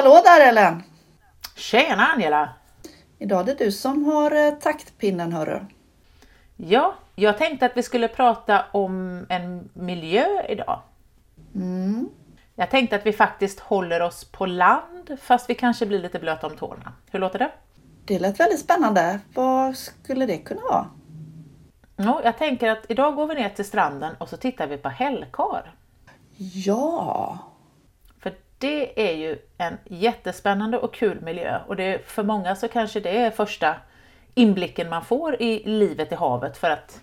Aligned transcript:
Hallå 0.00 0.20
där 0.24 0.48
Ellen! 0.48 0.82
Tjena 1.56 2.06
Angela! 2.06 2.48
Idag 3.18 3.40
är 3.40 3.44
det 3.44 3.64
du 3.64 3.72
som 3.72 4.04
har 4.04 4.46
eh, 4.46 4.54
taktpinnen 4.54 5.32
hörru. 5.32 5.60
Ja, 6.56 6.94
jag 7.14 7.38
tänkte 7.38 7.66
att 7.66 7.76
vi 7.76 7.82
skulle 7.82 8.08
prata 8.08 8.64
om 8.72 9.26
en 9.28 9.70
miljö 9.72 10.26
idag. 10.48 10.80
Mm. 11.54 12.08
Jag 12.54 12.70
tänkte 12.70 12.96
att 12.96 13.06
vi 13.06 13.12
faktiskt 13.12 13.60
håller 13.60 14.02
oss 14.02 14.24
på 14.24 14.46
land 14.46 15.18
fast 15.22 15.50
vi 15.50 15.54
kanske 15.54 15.86
blir 15.86 15.98
lite 15.98 16.18
blöta 16.18 16.46
om 16.46 16.56
tårna. 16.56 16.92
Hur 17.10 17.18
låter 17.18 17.38
det? 17.38 17.50
Det 18.04 18.18
lät 18.18 18.40
väldigt 18.40 18.60
spännande. 18.60 19.20
Vad 19.34 19.76
skulle 19.76 20.26
det 20.26 20.38
kunna 20.38 20.60
vara? 20.60 20.86
Jo, 21.96 22.20
jag 22.24 22.38
tänker 22.38 22.70
att 22.70 22.84
idag 22.88 23.16
går 23.16 23.26
vi 23.26 23.34
ner 23.34 23.48
till 23.48 23.64
stranden 23.64 24.14
och 24.18 24.28
så 24.28 24.36
tittar 24.36 24.66
vi 24.66 24.76
på 24.76 24.88
hällkar. 24.88 25.74
Ja, 26.36 27.38
det 28.60 29.08
är 29.08 29.16
ju 29.16 29.38
en 29.58 29.78
jättespännande 29.84 30.78
och 30.78 30.94
kul 30.94 31.20
miljö 31.20 31.60
och 31.66 31.76
det, 31.76 32.06
för 32.06 32.22
många 32.22 32.56
så 32.56 32.68
kanske 32.68 33.00
det 33.00 33.18
är 33.18 33.30
första 33.30 33.76
inblicken 34.34 34.88
man 34.88 35.04
får 35.04 35.42
i 35.42 35.62
livet 35.64 36.12
i 36.12 36.14
havet 36.14 36.56
för 36.56 36.70
att 36.70 37.00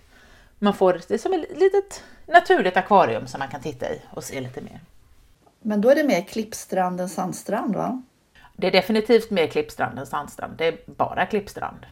man 0.58 0.74
får 0.74 1.00
det 1.08 1.18
som 1.18 1.32
ett 1.32 1.58
litet 1.58 2.04
naturligt 2.26 2.76
akvarium 2.76 3.26
som 3.26 3.38
man 3.38 3.48
kan 3.48 3.60
titta 3.60 3.90
i 3.90 4.02
och 4.10 4.24
se 4.24 4.40
lite 4.40 4.60
mer. 4.60 4.80
men 5.60 5.80
då 5.80 5.90
är 5.90 5.94
det 5.94 6.04
mer 6.04 6.22
klippstrand 6.22 7.00
än 7.00 7.08
sandstrand 7.08 7.76
va? 7.76 8.02
Det 8.56 8.66
är 8.66 8.72
definitivt 8.72 9.30
mer 9.30 9.46
klippstrand 9.46 9.98
än 9.98 10.06
sandstrand. 10.06 10.56
Det 10.58 10.66
är 10.66 10.78
bara 10.86 11.26
klippstrand. 11.26 11.86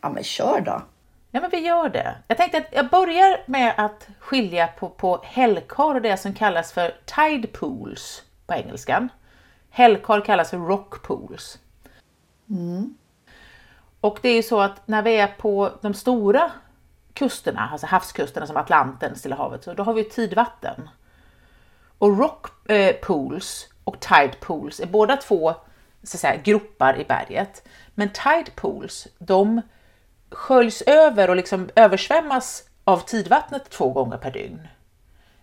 Ja 0.00 0.08
men 0.08 0.24
kör 0.24 0.60
då! 0.60 0.82
Ja, 1.30 1.40
men 1.40 1.50
vi 1.50 1.58
gör 1.58 1.88
det. 1.88 2.14
Jag 2.28 2.36
tänkte 2.36 2.58
att 2.58 2.68
jag 2.72 2.88
börjar 2.88 3.42
med 3.46 3.74
att 3.76 4.08
skilja 4.18 4.66
på, 4.66 4.88
på 4.88 5.20
hällkar 5.24 5.94
och 5.94 6.02
det 6.02 6.16
som 6.16 6.34
kallas 6.34 6.72
för 6.72 6.94
tide 7.04 7.48
pools 7.48 8.22
på 8.50 8.54
engelskan. 8.54 9.08
Hällkar 9.70 10.20
kallas 10.20 10.50
för 10.50 10.58
rock 10.58 11.02
pools. 11.02 11.58
Och 14.00 14.18
det 14.22 14.28
är 14.28 14.34
ju 14.34 14.42
så 14.42 14.60
att 14.60 14.88
när 14.88 15.02
vi 15.02 15.16
är 15.16 15.26
på 15.26 15.70
de 15.80 15.94
stora 15.94 16.50
kusterna, 17.14 17.68
alltså 17.72 17.86
havskusterna 17.86 18.46
som 18.46 18.56
Atlanten, 18.56 19.16
Stilla 19.16 19.36
havet, 19.36 19.64
så 19.64 19.74
då 19.74 19.82
har 19.82 19.94
vi 19.94 20.04
tidvatten. 20.04 20.88
Och 21.98 22.18
rock 22.18 22.70
eh, 22.70 22.96
pools 22.96 23.68
och 23.84 24.00
tide 24.00 24.34
pools 24.40 24.80
är 24.80 24.86
båda 24.86 25.16
två 25.16 25.54
så 26.02 26.16
att 26.16 26.20
säga, 26.20 26.36
gropar 26.36 27.00
i 27.00 27.04
berget. 27.04 27.68
Men 27.94 28.08
tide 28.08 28.50
pools, 28.54 29.08
de 29.18 29.62
sköljs 30.30 30.82
över 30.82 31.30
och 31.30 31.36
liksom 31.36 31.68
översvämmas 31.76 32.64
av 32.84 32.98
tidvattnet 32.98 33.70
två 33.70 33.92
gånger 33.92 34.16
per 34.16 34.30
dygn. 34.30 34.68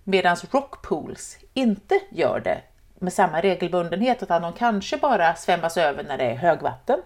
Medan 0.04 0.38
rock 0.52 0.82
pools 0.82 1.38
inte 1.54 2.00
gör 2.12 2.40
det 2.40 2.62
med 3.00 3.14
samma 3.14 3.42
regelbundenhet 3.42 4.24
utan 4.24 4.42
de 4.42 4.54
kanske 4.54 4.98
bara 4.98 5.36
svämmas 5.36 5.78
över 5.78 6.04
när 6.04 6.18
det 6.18 6.24
är 6.24 6.36
högvatten. 6.36 7.00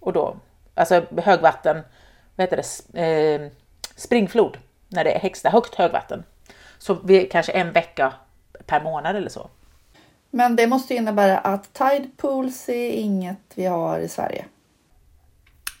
Och 0.00 0.12
då, 0.12 0.36
alltså 0.74 1.06
högvatten, 1.16 1.82
vad 2.36 2.44
heter 2.44 2.62
det, 2.92 3.00
eh, 3.00 3.50
springflod, 3.96 4.58
när 4.88 5.04
det 5.04 5.12
är 5.12 5.20
högsta 5.20 5.50
högt 5.50 5.74
högvatten. 5.74 6.24
Så 6.78 6.94
vi, 6.94 7.26
kanske 7.26 7.52
en 7.52 7.72
vecka 7.72 8.12
per 8.66 8.82
månad 8.82 9.16
eller 9.16 9.28
så. 9.28 9.50
Men 10.30 10.56
det 10.56 10.66
måste 10.66 10.94
innebära 10.94 11.38
att 11.38 11.72
tide 11.72 12.10
pools 12.16 12.68
är 12.68 12.90
inget 12.90 13.38
vi 13.54 13.66
har 13.66 13.98
i 13.98 14.08
Sverige. 14.08 14.44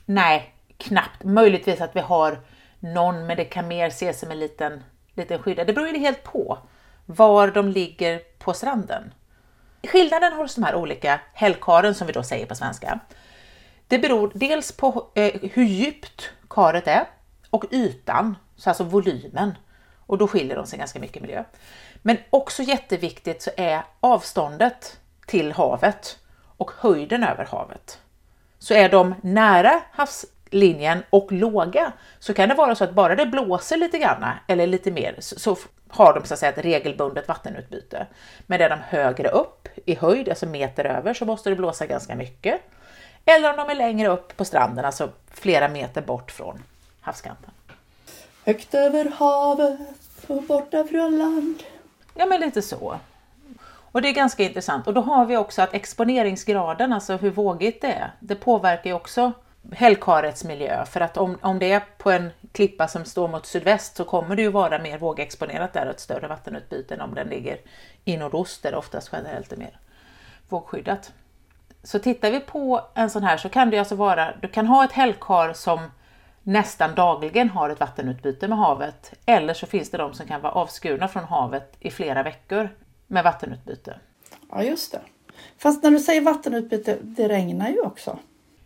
Nej, 0.04 0.54
knappt. 0.76 1.24
Möjligtvis 1.24 1.80
att 1.80 1.96
vi 1.96 2.00
har 2.00 2.38
någon, 2.80 3.26
men 3.26 3.36
det 3.36 3.44
kan 3.44 3.68
mer 3.68 3.86
ses 3.86 4.20
som 4.20 4.30
en 4.30 4.38
liten, 4.38 4.84
liten 5.14 5.42
skydda. 5.42 5.64
Det 5.64 5.72
beror 5.72 5.88
ju 5.88 5.98
helt 5.98 6.22
på 6.22 6.58
var 7.06 7.48
de 7.48 7.68
ligger 7.68 8.18
på 8.38 8.52
stranden. 8.52 9.14
Skillnaden 9.88 10.32
hos 10.32 10.54
de 10.54 10.64
här 10.64 10.74
olika 10.74 11.20
hällkaren 11.32 11.94
som 11.94 12.06
vi 12.06 12.12
då 12.12 12.22
säger 12.22 12.46
på 12.46 12.54
svenska, 12.54 13.00
det 13.88 13.98
beror 13.98 14.32
dels 14.34 14.72
på 14.72 15.10
eh, 15.14 15.32
hur 15.52 15.64
djupt 15.64 16.30
karet 16.50 16.86
är 16.86 17.06
och 17.50 17.64
ytan, 17.70 18.36
så 18.56 18.70
alltså 18.70 18.84
volymen. 18.84 19.54
Och 20.06 20.18
då 20.18 20.28
skiljer 20.28 20.56
de 20.56 20.66
sig 20.66 20.78
ganska 20.78 20.98
mycket 20.98 21.16
i 21.16 21.20
miljö. 21.20 21.44
Men 22.02 22.16
också 22.30 22.62
jätteviktigt 22.62 23.42
så 23.42 23.50
är 23.56 23.82
avståndet 24.00 24.98
till 25.26 25.52
havet 25.52 26.18
och 26.56 26.70
höjden 26.78 27.24
över 27.24 27.44
havet. 27.44 27.98
Så 28.58 28.74
är 28.74 28.88
de 28.88 29.14
nära 29.22 29.82
havslinjen 29.92 31.02
och 31.10 31.32
låga 31.32 31.92
så 32.18 32.34
kan 32.34 32.48
det 32.48 32.54
vara 32.54 32.74
så 32.74 32.84
att 32.84 32.94
bara 32.94 33.16
det 33.16 33.26
blåser 33.26 33.76
lite 33.76 33.98
grann 33.98 34.24
eller 34.46 34.66
lite 34.66 34.90
mer 34.90 35.16
så, 35.18 35.38
så 35.38 35.56
har 35.90 36.14
de 36.14 36.24
så 36.24 36.34
att 36.34 36.40
säga 36.40 36.52
ett 36.52 36.64
regelbundet 36.64 37.28
vattenutbyte. 37.28 38.06
Men 38.46 38.60
är 38.60 38.70
de 38.70 38.78
högre 38.78 39.28
upp 39.28 39.68
i 39.84 39.94
höjd, 39.94 40.28
alltså 40.28 40.46
meter 40.46 40.84
över, 40.84 41.14
så 41.14 41.24
måste 41.24 41.50
det 41.50 41.56
blåsa 41.56 41.86
ganska 41.86 42.14
mycket. 42.16 42.60
Eller 43.24 43.50
om 43.50 43.56
de 43.56 43.70
är 43.70 43.74
längre 43.74 44.08
upp 44.08 44.36
på 44.36 44.44
stranden, 44.44 44.84
alltså 44.84 45.08
flera 45.30 45.68
meter 45.68 46.02
bort 46.02 46.30
från 46.30 46.62
havskanten. 47.00 47.50
Högt 48.44 48.74
över 48.74 49.12
havet 49.16 49.78
och 50.26 50.42
borta 50.42 50.84
från 50.84 51.18
land. 51.18 51.62
Ja, 52.14 52.26
men 52.26 52.40
lite 52.40 52.62
så. 52.62 52.98
Och 53.92 54.02
det 54.02 54.08
är 54.08 54.12
ganska 54.12 54.42
intressant. 54.42 54.86
Och 54.86 54.94
då 54.94 55.00
har 55.00 55.26
vi 55.26 55.36
också 55.36 55.62
att 55.62 55.74
exponeringsgraden, 55.74 56.92
alltså 56.92 57.16
hur 57.16 57.30
vågigt 57.30 57.80
det 57.80 57.92
är, 57.92 58.10
det 58.20 58.34
påverkar 58.34 58.90
ju 58.90 58.96
också 58.96 59.32
hällkarets 59.72 60.44
miljö. 60.44 60.84
För 60.84 61.00
att 61.00 61.16
om, 61.16 61.38
om 61.42 61.58
det 61.58 61.72
är 61.72 61.82
på 61.98 62.10
en 62.10 62.30
klippa 62.52 62.88
som 62.88 63.04
står 63.04 63.28
mot 63.28 63.46
sydväst 63.46 63.96
så 63.96 64.04
kommer 64.04 64.36
det 64.36 64.42
ju 64.42 64.50
vara 64.50 64.78
mer 64.78 64.98
vågexponerat 64.98 65.72
där 65.72 65.86
och 65.86 65.90
ett 65.90 66.00
större 66.00 66.28
vattenutbyte 66.28 66.94
än 66.94 67.00
om 67.00 67.14
den 67.14 67.28
ligger 67.28 67.60
i 68.04 68.16
nordost 68.16 68.62
där 68.62 68.70
det 68.70 68.76
oftast 68.76 69.10
generellt 69.12 69.52
är 69.52 69.56
mer 69.56 69.78
vågskyddat. 70.48 71.12
Så 71.82 71.98
tittar 71.98 72.30
vi 72.30 72.40
på 72.40 72.80
en 72.94 73.10
sån 73.10 73.22
här 73.22 73.36
så 73.36 73.48
kan 73.48 73.70
det 73.70 73.78
alltså 73.78 73.94
vara, 73.94 74.34
du 74.40 74.48
kan 74.48 74.66
ha 74.66 74.84
ett 74.84 74.92
hällkar 74.92 75.52
som 75.52 75.80
nästan 76.42 76.94
dagligen 76.94 77.50
har 77.50 77.70
ett 77.70 77.80
vattenutbyte 77.80 78.48
med 78.48 78.58
havet 78.58 79.12
eller 79.26 79.54
så 79.54 79.66
finns 79.66 79.90
det 79.90 79.98
de 79.98 80.14
som 80.14 80.26
kan 80.26 80.40
vara 80.40 80.52
avskurna 80.52 81.08
från 81.08 81.24
havet 81.24 81.76
i 81.80 81.90
flera 81.90 82.22
veckor 82.22 82.68
med 83.06 83.24
vattenutbyte. 83.24 83.98
Ja 84.50 84.62
just 84.62 84.92
det. 84.92 85.00
Fast 85.58 85.82
när 85.82 85.90
du 85.90 85.98
säger 85.98 86.20
vattenutbyte, 86.20 86.98
det 87.02 87.28
regnar 87.28 87.68
ju 87.68 87.80
också. 87.80 88.18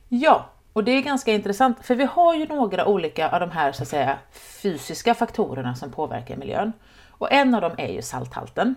Ja, 0.09 0.51
och 0.75 0.85
det 0.85 0.93
är 0.93 1.03
ganska 1.03 1.33
intressant 1.33 1.87
för 1.87 1.95
vi 1.95 2.05
har 2.05 2.35
ju 2.35 2.47
några 2.47 2.87
olika 2.87 3.31
av 3.31 3.41
de 3.41 3.51
här 3.51 3.73
så 3.73 3.83
att 3.83 3.89
säga 3.89 4.19
fysiska 4.33 5.15
faktorerna 5.15 5.75
som 5.75 5.91
påverkar 5.91 6.37
miljön. 6.37 6.73
Och 7.11 7.33
en 7.33 7.55
av 7.55 7.61
dem 7.61 7.75
är 7.79 7.93
ju 7.93 8.03
salthalten. 8.03 8.75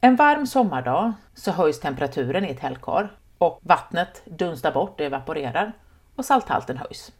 En 0.00 0.16
varm 0.16 0.46
sommardag 0.46 1.12
så 1.34 1.50
höjs 1.50 1.80
temperaturen 1.80 2.44
i 2.44 2.50
ett 2.50 2.60
hällkar 2.60 3.12
och 3.38 3.60
vattnet 3.62 4.22
dunstar 4.24 4.72
bort, 4.72 4.98
det 4.98 5.04
evaporerar 5.04 5.72
och 6.16 6.24
salthalten 6.24 6.76
höjs. 6.76 7.12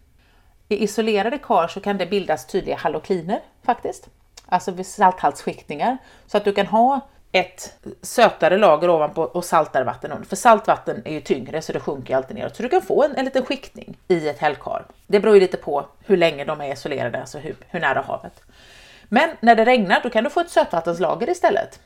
I 0.68 0.82
isolerade 0.84 1.38
kar 1.38 1.68
så 1.68 1.80
kan 1.80 1.98
det 1.98 2.06
bildas 2.06 2.46
tydliga 2.46 2.76
halokliner 2.76 3.40
faktiskt, 3.62 4.08
alltså 4.46 4.70
vid 4.70 4.86
salthaltsskiktningar, 4.86 5.98
så 6.26 6.36
att 6.36 6.44
du 6.44 6.52
kan 6.52 6.66
ha 6.66 7.00
ett 7.32 7.78
sötare 8.02 8.58
lager 8.58 8.90
ovanpå 8.90 9.22
och 9.22 9.44
saltare 9.44 9.84
vatten 9.84 10.12
under. 10.12 10.26
För 10.26 10.36
saltvatten 10.36 11.02
är 11.04 11.12
ju 11.12 11.20
tyngre 11.20 11.62
så 11.62 11.72
det 11.72 11.80
sjunker 11.80 12.12
ju 12.12 12.16
alltid 12.16 12.36
neråt. 12.36 12.56
Så 12.56 12.62
du 12.62 12.68
kan 12.68 12.82
få 12.82 13.04
en, 13.04 13.16
en 13.16 13.24
liten 13.24 13.44
skiktning 13.44 13.98
i 14.08 14.28
ett 14.28 14.38
hällkar. 14.38 14.86
Det 15.06 15.20
beror 15.20 15.34
ju 15.34 15.40
lite 15.40 15.56
på 15.56 15.86
hur 16.04 16.16
länge 16.16 16.44
de 16.44 16.60
är 16.60 16.72
isolerade, 16.72 17.20
alltså 17.20 17.38
hur, 17.38 17.56
hur 17.68 17.80
nära 17.80 18.00
havet. 18.00 18.42
Men 19.08 19.30
när 19.40 19.54
det 19.54 19.64
regnar 19.64 20.00
då 20.02 20.10
kan 20.10 20.24
du 20.24 20.30
få 20.30 20.40
ett 20.40 20.50
sötvattenslager 20.50 21.30
istället. 21.30 21.80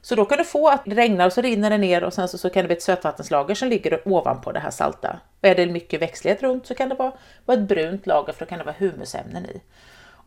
Så 0.00 0.14
då 0.14 0.24
kan 0.24 0.38
du 0.38 0.44
få 0.44 0.68
att 0.68 0.84
det 0.84 0.94
regnar 0.94 1.26
och 1.26 1.32
så 1.32 1.40
rinner 1.40 1.70
det 1.70 1.78
ner 1.78 2.04
och 2.04 2.12
sen 2.12 2.28
så, 2.28 2.38
så 2.38 2.50
kan 2.50 2.62
det 2.62 2.66
bli 2.66 2.76
ett 2.76 2.82
sötvattenslager 2.82 3.54
som 3.54 3.68
ligger 3.68 4.08
ovanpå 4.08 4.52
det 4.52 4.60
här 4.60 4.70
salta. 4.70 5.20
Och 5.40 5.48
är 5.48 5.54
det 5.54 5.66
mycket 5.66 6.02
växtlighet 6.02 6.42
runt 6.42 6.66
så 6.66 6.74
kan 6.74 6.88
det 6.88 6.94
vara, 6.94 7.12
vara 7.44 7.58
ett 7.58 7.68
brunt 7.68 8.06
lager 8.06 8.32
för 8.32 8.44
då 8.44 8.48
kan 8.48 8.58
det 8.58 8.64
vara 8.64 8.76
humusämnen 8.78 9.46
i. 9.46 9.60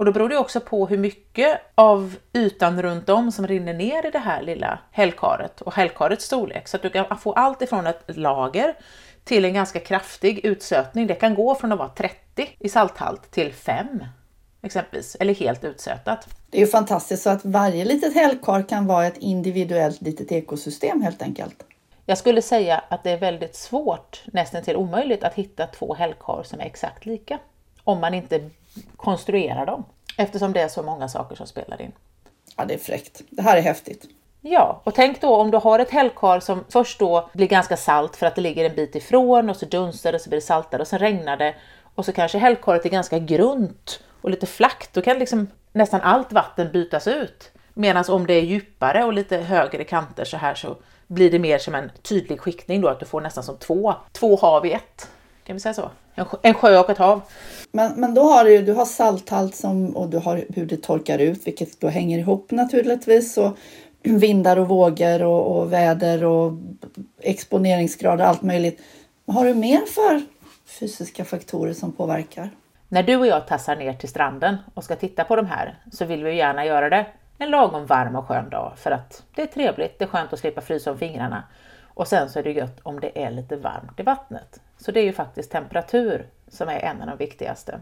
Och 0.01 0.05
då 0.05 0.11
beror 0.11 0.29
det 0.29 0.37
också 0.37 0.59
på 0.59 0.87
hur 0.87 0.97
mycket 0.97 1.61
av 1.75 2.15
ytan 2.33 2.81
runt 2.81 3.09
om 3.09 3.31
som 3.31 3.47
rinner 3.47 3.73
ner 3.73 4.05
i 4.05 4.11
det 4.11 4.19
här 4.19 4.41
lilla 4.41 4.79
hällkaret 4.91 5.61
och 5.61 5.73
hällkarets 5.73 6.25
storlek. 6.25 6.67
Så 6.67 6.77
att 6.77 6.83
du 6.83 6.89
kan 6.89 7.17
få 7.17 7.33
allt 7.33 7.61
ifrån 7.61 7.87
ett 7.87 8.03
lager 8.07 8.73
till 9.23 9.45
en 9.45 9.53
ganska 9.53 9.79
kraftig 9.79 10.45
utsötning. 10.45 11.07
Det 11.07 11.15
kan 11.15 11.35
gå 11.35 11.55
från 11.55 11.71
att 11.71 11.79
vara 11.79 11.89
30 11.89 12.55
i 12.59 12.69
salthalt 12.69 13.31
till 13.31 13.53
5 13.53 14.05
exempelvis, 14.61 15.15
eller 15.19 15.33
helt 15.33 15.63
utsötat. 15.63 16.27
Det 16.49 16.57
är 16.57 16.61
ju 16.61 16.67
fantastiskt 16.67 17.23
så 17.23 17.29
att 17.29 17.45
varje 17.45 17.85
litet 17.85 18.13
hällkar 18.13 18.69
kan 18.69 18.85
vara 18.85 19.05
ett 19.05 19.17
individuellt 19.17 20.01
litet 20.01 20.31
ekosystem 20.31 21.01
helt 21.01 21.21
enkelt. 21.21 21.63
Jag 22.05 22.17
skulle 22.17 22.41
säga 22.41 22.83
att 22.87 23.03
det 23.03 23.11
är 23.11 23.17
väldigt 23.17 23.55
svårt, 23.55 24.23
nästan 24.25 24.63
till 24.63 24.75
omöjligt, 24.75 25.23
att 25.23 25.33
hitta 25.33 25.67
två 25.67 25.93
hällkar 25.93 26.43
som 26.43 26.59
är 26.59 26.65
exakt 26.65 27.05
lika. 27.05 27.39
Om 27.83 27.99
man 27.99 28.13
inte 28.13 28.49
konstruerar 28.97 29.65
dem, 29.65 29.85
eftersom 30.17 30.53
det 30.53 30.61
är 30.61 30.67
så 30.67 30.83
många 30.83 31.07
saker 31.07 31.35
som 31.35 31.47
spelar 31.47 31.81
in. 31.81 31.91
Ja, 32.57 32.65
det 32.65 32.73
är 32.73 32.77
fräckt. 32.77 33.21
Det 33.29 33.41
här 33.41 33.57
är 33.57 33.61
häftigt. 33.61 34.05
Ja, 34.41 34.81
och 34.83 34.95
tänk 34.95 35.21
då 35.21 35.35
om 35.35 35.51
du 35.51 35.57
har 35.57 35.79
ett 35.79 35.91
hällkar 35.91 36.39
som 36.39 36.65
först 36.69 36.99
då 36.99 37.29
blir 37.33 37.47
ganska 37.47 37.77
salt 37.77 38.15
för 38.15 38.25
att 38.25 38.35
det 38.35 38.41
ligger 38.41 38.69
en 38.69 38.75
bit 38.75 38.95
ifrån 38.95 39.49
och 39.49 39.55
så 39.55 39.65
dunstar 39.65 40.11
det 40.11 40.19
så 40.19 40.29
blir 40.29 40.39
det 40.39 40.45
saltare 40.45 40.81
och 40.81 40.87
sen 40.87 40.99
regnar 40.99 41.37
det 41.37 41.55
och 41.95 42.05
så 42.05 42.11
kanske 42.11 42.37
hällkaret 42.37 42.85
är 42.85 42.89
ganska 42.89 43.19
grunt 43.19 44.03
och 44.21 44.29
lite 44.29 44.45
flackt. 44.45 44.93
Då 44.93 45.01
kan 45.01 45.19
liksom 45.19 45.47
nästan 45.73 46.01
allt 46.01 46.33
vatten 46.33 46.71
bytas 46.71 47.07
ut. 47.07 47.51
Medan 47.73 48.03
om 48.09 48.27
det 48.27 48.33
är 48.33 48.41
djupare 48.41 49.03
och 49.03 49.13
lite 49.13 49.37
högre 49.37 49.83
kanter 49.83 50.25
så 50.25 50.37
här 50.37 50.55
så 50.55 50.77
blir 51.07 51.31
det 51.31 51.39
mer 51.39 51.57
som 51.57 51.75
en 51.75 51.91
tydlig 52.01 52.39
skiktning 52.39 52.81
då, 52.81 52.87
att 52.87 52.99
du 52.99 53.05
får 53.05 53.21
nästan 53.21 53.43
som 53.43 53.57
två, 53.57 53.95
två 54.11 54.35
hav 54.35 54.65
i 54.65 54.71
ett. 54.71 55.09
Kan 55.51 55.55
vi 55.55 55.59
säga 55.59 55.73
så? 55.73 55.91
En, 56.15 56.25
sjö, 56.25 56.37
en 56.41 56.53
sjö 56.53 56.79
och 56.79 56.89
ett 56.89 56.97
hav. 56.97 57.21
Men, 57.71 57.99
men 57.99 58.13
då 58.13 58.23
har 58.23 58.45
du 58.45 58.61
du 58.61 58.73
har 58.73 58.85
salthalt 58.85 59.55
som, 59.55 59.97
och 59.97 60.09
du 60.09 60.17
har 60.17 60.45
hur 60.55 60.65
det 60.65 60.77
torkar 60.77 61.19
ut, 61.19 61.47
vilket 61.47 61.81
då 61.81 61.87
hänger 61.87 62.19
ihop 62.19 62.51
naturligtvis. 62.51 63.37
Och 63.37 63.57
vindar 64.03 64.57
och 64.57 64.67
vågor 64.67 65.23
och, 65.23 65.57
och 65.57 65.73
väder 65.73 66.23
och 66.23 66.53
exponeringsgrader, 67.21 68.25
allt 68.25 68.41
möjligt. 68.41 68.81
Vad 69.25 69.35
har 69.35 69.45
du 69.45 69.53
mer 69.53 69.81
för 69.85 70.21
fysiska 70.65 71.25
faktorer 71.25 71.73
som 71.73 71.91
påverkar? 71.91 72.49
När 72.87 73.03
du 73.03 73.15
och 73.15 73.27
jag 73.27 73.47
tassar 73.47 73.75
ner 73.75 73.93
till 73.93 74.09
stranden 74.09 74.57
och 74.73 74.83
ska 74.83 74.95
titta 74.95 75.23
på 75.23 75.35
de 75.35 75.45
här 75.45 75.79
så 75.91 76.05
vill 76.05 76.23
vi 76.23 76.35
gärna 76.35 76.65
göra 76.65 76.89
det 76.89 77.05
en 77.37 77.49
lagom 77.49 77.85
varm 77.85 78.15
och 78.15 78.27
skön 78.27 78.49
dag 78.49 78.73
för 78.77 78.91
att 78.91 79.23
det 79.35 79.41
är 79.41 79.47
trevligt, 79.47 79.99
det 79.99 80.05
är 80.05 80.09
skönt 80.09 80.33
att 80.33 80.39
slippa 80.39 80.61
frysa 80.61 80.91
om 80.91 80.97
fingrarna. 80.97 81.43
Och 82.01 82.07
sen 82.07 82.29
så 82.29 82.39
är 82.39 82.43
det 82.43 82.51
gött 82.51 82.79
om 82.83 82.99
det 82.99 83.23
är 83.23 83.31
lite 83.31 83.55
varmt 83.55 83.99
i 83.99 84.03
vattnet. 84.03 84.61
Så 84.77 84.91
det 84.91 84.99
är 84.99 85.03
ju 85.03 85.13
faktiskt 85.13 85.51
temperatur 85.51 86.27
som 86.47 86.69
är 86.69 86.79
en 86.79 87.01
av 87.01 87.07
de 87.07 87.17
viktigaste. 87.17 87.79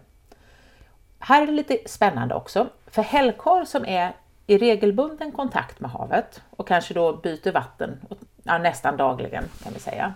Här 1.20 1.42
är 1.42 1.48
det 1.48 1.54
lite 1.54 1.78
spännande 1.86 2.36
också, 2.36 2.68
för 2.88 3.02
hällkarl 3.02 3.66
som 3.66 3.86
är 3.86 4.16
i 4.48 4.58
regelbunden 4.58 5.32
kontakt 5.32 5.80
med 5.80 5.92
havet 5.92 6.42
och 6.50 6.68
kanske 6.68 6.94
då 6.94 7.14
byter 7.14 7.52
vatten 7.52 8.02
ja, 8.44 8.58
nästan 8.58 8.98
dagligen 8.98 9.44
kan 9.64 9.74
vi 9.74 9.80
säga. 9.80 10.14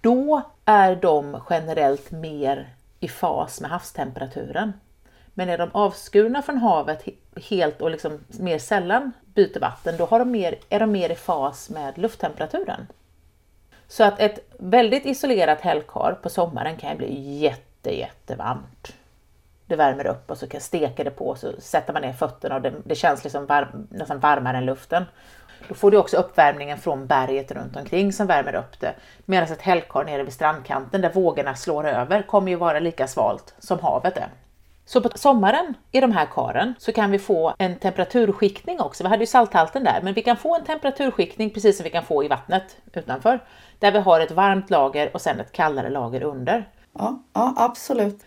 Då 0.00 0.42
är 0.64 0.96
de 0.96 1.40
generellt 1.50 2.10
mer 2.10 2.68
i 3.00 3.08
fas 3.08 3.60
med 3.60 3.70
havstemperaturen. 3.70 4.72
Men 5.38 5.48
är 5.48 5.58
de 5.58 5.70
avskurna 5.72 6.42
från 6.42 6.58
havet 6.58 7.04
helt 7.50 7.82
och 7.82 7.90
liksom 7.90 8.18
mer 8.28 8.58
sällan 8.58 9.12
byter 9.34 9.60
vatten, 9.60 9.96
då 9.96 10.04
har 10.04 10.18
de 10.18 10.30
mer, 10.30 10.58
är 10.68 10.80
de 10.80 10.92
mer 10.92 11.10
i 11.10 11.14
fas 11.14 11.70
med 11.70 11.98
lufttemperaturen. 11.98 12.86
Så 13.88 14.04
att 14.04 14.20
ett 14.20 14.38
väldigt 14.58 15.06
isolerat 15.06 15.60
hällkar 15.60 16.18
på 16.22 16.28
sommaren 16.28 16.76
kan 16.76 16.96
bli 16.96 17.38
jätte, 17.38 17.98
jättevarmt. 17.98 18.96
Det 19.66 19.76
värmer 19.76 20.06
upp 20.06 20.30
och 20.30 20.38
så 20.38 20.46
kan 20.48 20.60
steka 20.60 21.04
det 21.04 21.10
på 21.10 21.34
så 21.34 21.52
sätter 21.58 21.92
man 21.92 22.02
ner 22.02 22.12
fötterna 22.12 22.54
och 22.54 22.62
det, 22.62 22.72
det 22.84 22.94
känns 22.94 23.24
liksom 23.24 23.46
varm, 23.46 23.88
nästan 23.90 24.20
varmare 24.20 24.56
än 24.56 24.66
luften. 24.66 25.04
Då 25.68 25.74
får 25.74 25.90
du 25.90 25.96
också 25.96 26.16
uppvärmningen 26.16 26.78
från 26.78 27.06
berget 27.06 27.52
runt 27.52 27.76
omkring 27.76 28.12
som 28.12 28.26
värmer 28.26 28.54
upp 28.54 28.80
det. 28.80 28.94
Medan 29.24 29.52
ett 29.52 29.62
hällkar 29.62 30.04
nere 30.04 30.22
vid 30.22 30.32
strandkanten 30.32 31.00
där 31.00 31.12
vågorna 31.12 31.54
slår 31.54 31.86
över 31.86 32.22
kommer 32.22 32.50
ju 32.50 32.56
vara 32.56 32.78
lika 32.78 33.06
svalt 33.06 33.54
som 33.58 33.78
havet 33.78 34.16
är. 34.16 34.28
Så 34.88 35.00
på 35.00 35.18
sommaren 35.18 35.74
i 35.92 36.00
de 36.00 36.12
här 36.12 36.26
karen 36.26 36.74
så 36.78 36.92
kan 36.92 37.10
vi 37.10 37.18
få 37.18 37.54
en 37.58 37.76
temperaturskiktning 37.76 38.80
också. 38.80 39.04
Vi 39.04 39.08
hade 39.08 39.22
ju 39.22 39.26
salthalten 39.26 39.84
där, 39.84 40.00
men 40.02 40.14
vi 40.14 40.22
kan 40.22 40.36
få 40.36 40.56
en 40.56 40.64
temperaturskiktning 40.64 41.50
precis 41.50 41.76
som 41.76 41.84
vi 41.84 41.90
kan 41.90 42.04
få 42.04 42.24
i 42.24 42.28
vattnet 42.28 42.76
utanför. 42.92 43.40
Där 43.78 43.92
vi 43.92 43.98
har 43.98 44.20
ett 44.20 44.30
varmt 44.30 44.70
lager 44.70 45.10
och 45.14 45.20
sen 45.20 45.40
ett 45.40 45.52
kallare 45.52 45.90
lager 45.90 46.22
under. 46.22 46.68
Ja, 46.92 47.22
ja 47.32 47.54
absolut. 47.56 48.24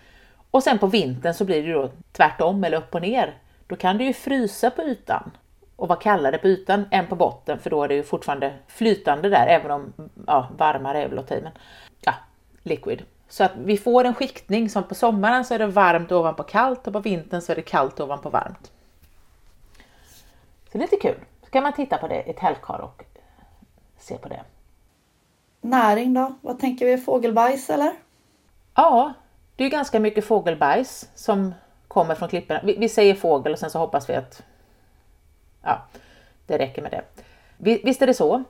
Och 0.52 0.64
sen 0.64 0.80
på 0.80 0.88
vintern 0.88 1.34
så 1.34 1.46
blir 1.46 1.68
det 1.68 1.74
då 1.74 1.92
tvärtom 2.12 2.64
eller 2.64 2.78
upp 2.78 2.96
och 2.96 3.02
ner. 3.02 3.38
Då 3.68 3.76
kan 3.76 3.98
det 3.98 4.04
ju 4.04 4.14
frysa 4.14 4.70
på 4.70 4.82
ytan 4.82 5.32
och 5.76 5.88
vara 5.88 6.00
kallare 6.00 6.38
på 6.38 6.48
ytan 6.48 6.86
än 6.92 7.08
på 7.08 7.16
botten 7.16 7.60
för 7.60 7.70
då 7.70 7.84
är 7.84 7.88
det 7.88 7.96
ju 7.96 8.04
fortfarande 8.04 8.54
flytande 8.68 9.30
där 9.30 9.48
även 9.48 9.72
om 9.72 9.94
ja, 10.28 10.50
varmare 10.58 11.04
är 11.04 11.08
väl 11.08 11.20
att 11.20 11.28
ta 11.28 11.36
men 11.36 11.52
ja, 12.02 12.14
liquid. 12.64 13.04
Så 13.32 13.44
att 13.44 13.52
vi 13.56 13.78
får 13.78 14.04
en 14.04 14.14
skiktning 14.14 14.70
som 14.70 14.84
på 14.84 14.96
sommaren 14.96 15.46
så 15.46 15.54
är 15.54 15.60
det 15.60 15.68
varmt 15.68 16.12
ovanpå 16.12 16.44
kallt 16.44 16.88
och 16.88 16.94
på 16.94 17.00
vintern 17.00 17.42
så 17.42 17.52
är 17.52 17.56
det 17.56 17.62
kallt 17.62 18.00
ovanpå 18.00 18.30
varmt. 18.30 18.72
Så 20.72 20.78
lite 20.78 20.96
kul. 20.96 21.20
Så 21.44 21.50
kan 21.50 21.64
man 21.64 21.74
titta 21.74 21.98
på 21.98 22.08
det 22.08 22.24
i 22.24 22.30
ett 22.30 22.40
hällkar 22.40 22.80
och 22.80 23.04
se 24.00 24.18
på 24.18 24.30
det. 24.30 24.44
Näring 25.62 26.14
då? 26.14 26.34
Vad 26.42 26.60
tänker 26.60 26.86
vi? 26.86 26.98
Fågelbajs 26.98 27.70
eller? 27.70 27.92
Ja, 28.76 29.14
det 29.56 29.64
är 29.64 29.70
ganska 29.70 30.00
mycket 30.00 30.26
fågelbajs 30.26 31.10
som 31.16 31.54
kommer 31.88 32.16
från 32.16 32.30
klipporna. 32.30 32.62
Vi, 32.64 32.78
vi, 32.78 32.90
säger 32.90 33.16
fågel 33.16 33.54
och 33.54 33.60
sen 33.60 33.70
så 33.70 33.80
hoppas 33.80 34.10
vi 34.10 34.14
att 34.14 34.44
ja, 35.64 35.82
det 36.46 36.58
räcker 36.58 36.82
med 36.82 36.92
det. 36.92 37.04
Visst 37.84 38.02
är 38.02 38.08
det 38.08 38.14
så. 38.14 38.44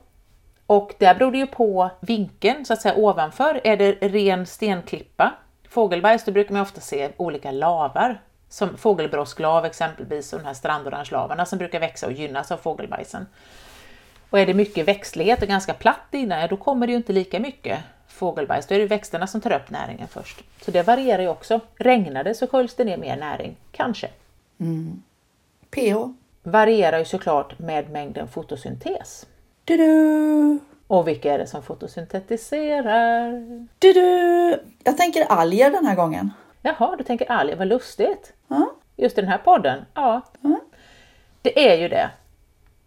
Och 0.72 0.94
där 0.98 1.14
beror 1.14 1.32
det 1.32 1.38
ju 1.38 1.46
på 1.46 1.90
vinkeln 2.00 2.64
så 2.64 2.72
att 2.72 2.82
säga 2.82 2.94
ovanför. 2.96 3.60
Är 3.64 3.76
det 3.76 3.92
ren 3.92 4.46
stenklippa, 4.46 5.34
fågelbajs, 5.68 6.24
då 6.24 6.32
brukar 6.32 6.52
man 6.52 6.62
ofta 6.62 6.80
se 6.80 7.10
olika 7.16 7.50
lavar. 7.50 8.20
Som 8.48 8.76
fågelbrosklav 8.76 9.64
exempelvis 9.64 10.32
och 10.32 10.38
de 10.38 10.44
här 10.44 10.54
strandorangelavarna 10.54 11.46
som 11.46 11.58
brukar 11.58 11.80
växa 11.80 12.06
och 12.06 12.12
gynnas 12.12 12.52
av 12.52 12.56
fågelbajsen. 12.56 13.26
Och 14.30 14.38
är 14.38 14.46
det 14.46 14.54
mycket 14.54 14.88
växtlighet 14.88 15.42
och 15.42 15.48
ganska 15.48 15.74
platt 15.74 16.08
innan, 16.10 16.48
då 16.48 16.56
kommer 16.56 16.86
det 16.86 16.90
ju 16.90 16.96
inte 16.96 17.12
lika 17.12 17.40
mycket 17.40 17.78
fågelbajs. 18.08 18.66
Då 18.66 18.74
är 18.74 18.78
det 18.78 18.86
växterna 18.86 19.26
som 19.26 19.40
tar 19.40 19.52
upp 19.52 19.70
näringen 19.70 20.08
först. 20.08 20.44
Så 20.64 20.70
det 20.70 20.82
varierar 20.82 21.22
ju 21.22 21.28
också. 21.28 21.60
Regnar 21.76 22.24
det 22.24 22.34
så 22.34 22.46
sköljs 22.46 22.74
det 22.74 22.84
ner 22.84 22.96
mer 22.96 23.16
näring, 23.16 23.56
kanske. 23.72 24.08
Mm. 24.60 25.02
pH? 25.70 25.96
Varierar 26.42 26.98
ju 26.98 27.04
såklart 27.04 27.58
med 27.58 27.90
mängden 27.90 28.28
fotosyntes. 28.28 29.26
Du 29.64 29.76
-du. 29.76 30.58
Och 30.86 31.08
vilka 31.08 31.34
är 31.34 31.38
det 31.38 31.46
som 31.46 31.62
fotosyntetiserar? 31.62 33.30
Du 33.78 33.92
-du. 33.92 34.58
Jag 34.84 34.96
tänker 34.96 35.24
alger 35.24 35.70
den 35.70 35.86
här 35.86 35.96
gången. 35.96 36.32
Jaha, 36.62 36.96
du 36.96 37.04
tänker 37.04 37.30
alger, 37.32 37.56
vad 37.56 37.66
lustigt. 37.68 38.32
Mm. 38.50 38.68
Just 38.96 39.18
i 39.18 39.20
den 39.20 39.30
här 39.30 39.38
podden? 39.38 39.84
Ja. 39.94 40.20
Mm. 40.44 40.60
Det 41.42 41.70
är 41.70 41.76
ju 41.76 41.88
det. 41.88 42.10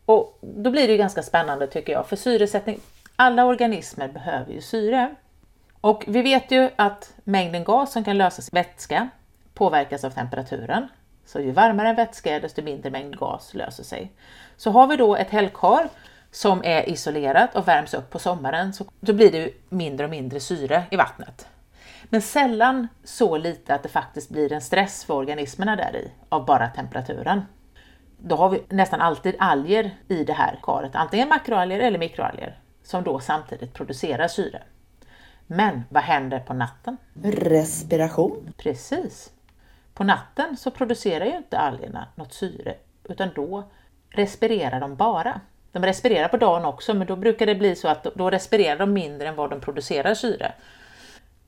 Och 0.06 0.38
då 0.42 0.72
blir 0.72 0.88
det 0.88 0.98
ganska 0.98 1.24
spännande 1.24 1.68
tycker 1.68 1.94
jag, 1.94 2.08
för 2.08 2.16
syresättning, 2.16 2.80
alla 3.16 3.46
organismer 3.46 4.08
behöver 4.08 4.54
ju 4.54 4.62
syre. 4.62 5.16
Och 5.82 6.04
vi 6.08 6.22
vet 6.22 6.52
ju 6.52 6.70
att 6.76 7.14
mängden 7.24 7.64
gas 7.64 7.92
som 7.92 8.04
kan 8.04 8.18
lösas 8.18 8.50
i 8.50 8.52
vätska 8.54 9.10
påverkas 9.54 10.04
av 10.04 10.10
temperaturen. 10.10 10.88
Så 11.26 11.40
ju 11.40 11.52
varmare 11.52 11.90
en 11.90 11.96
vätska 11.96 12.36
är, 12.36 12.42
desto 12.42 12.62
mindre 12.62 12.90
mängd 12.90 13.18
gas 13.18 13.54
löser 13.54 13.84
sig. 13.84 14.12
Så 14.58 14.72
har 14.72 14.88
vi 14.88 14.96
då 14.96 15.16
ett 15.16 15.30
hällkar 15.30 15.90
som 16.36 16.64
är 16.64 16.90
isolerat 16.90 17.56
och 17.56 17.68
värms 17.68 17.94
upp 17.94 18.10
på 18.10 18.20
sommaren, 18.20 18.74
så 18.74 18.86
då 19.00 19.14
blir 19.14 19.32
det 19.32 19.50
mindre 19.70 20.06
och 20.06 20.10
mindre 20.10 20.40
syre 20.40 20.84
i 20.92 20.96
vattnet. 20.96 21.48
Men 22.10 22.22
sällan 22.22 22.88
så 23.04 23.38
lite 23.38 23.76
att 23.76 23.84
det 23.84 23.90
faktiskt 23.90 24.30
blir 24.30 24.52
en 24.52 24.62
stress 24.62 25.04
för 25.04 25.14
organismerna 25.14 25.76
där 25.76 25.96
i 25.96 26.12
av 26.30 26.46
bara 26.46 26.68
temperaturen. 26.68 27.42
Då 28.18 28.36
har 28.36 28.50
vi 28.50 28.64
nästan 28.70 29.02
alltid 29.02 29.36
alger 29.40 29.92
i 30.08 30.24
det 30.24 30.34
här 30.34 30.60
karet, 30.64 30.96
antingen 30.96 31.30
makroalger 31.30 31.80
eller 31.80 32.00
mikroalger, 32.00 32.60
som 32.84 33.04
då 33.04 33.20
samtidigt 33.20 33.74
producerar 33.74 34.28
syre. 34.28 34.64
Men 35.48 35.84
vad 35.90 36.04
händer 36.04 36.40
på 36.40 36.54
natten? 36.54 36.98
Respiration. 37.24 38.54
Precis. 38.58 39.32
På 39.94 40.04
natten 40.04 40.58
så 40.58 40.72
producerar 40.72 41.26
ju 41.26 41.38
inte 41.38 41.60
algerna 41.60 42.08
något 42.16 42.34
syre, 42.34 42.76
utan 43.04 43.30
då 43.36 43.64
respirerar 44.10 44.80
de 44.80 44.96
bara. 44.96 45.42
De 45.76 45.86
respirerar 45.86 46.28
på 46.28 46.38
dagen 46.38 46.66
också, 46.66 46.94
men 46.94 47.08
då 47.08 47.16
brukar 47.16 47.46
det 47.46 47.56
bli 47.56 47.76
så 47.76 47.88
att 47.88 48.04
då 48.04 48.30
respirerar 48.30 48.78
de 48.80 48.94
mindre 48.94 49.28
än 49.28 49.36
vad 49.36 49.50
de 49.50 49.62
producerar 49.62 50.14
syre. 50.14 50.54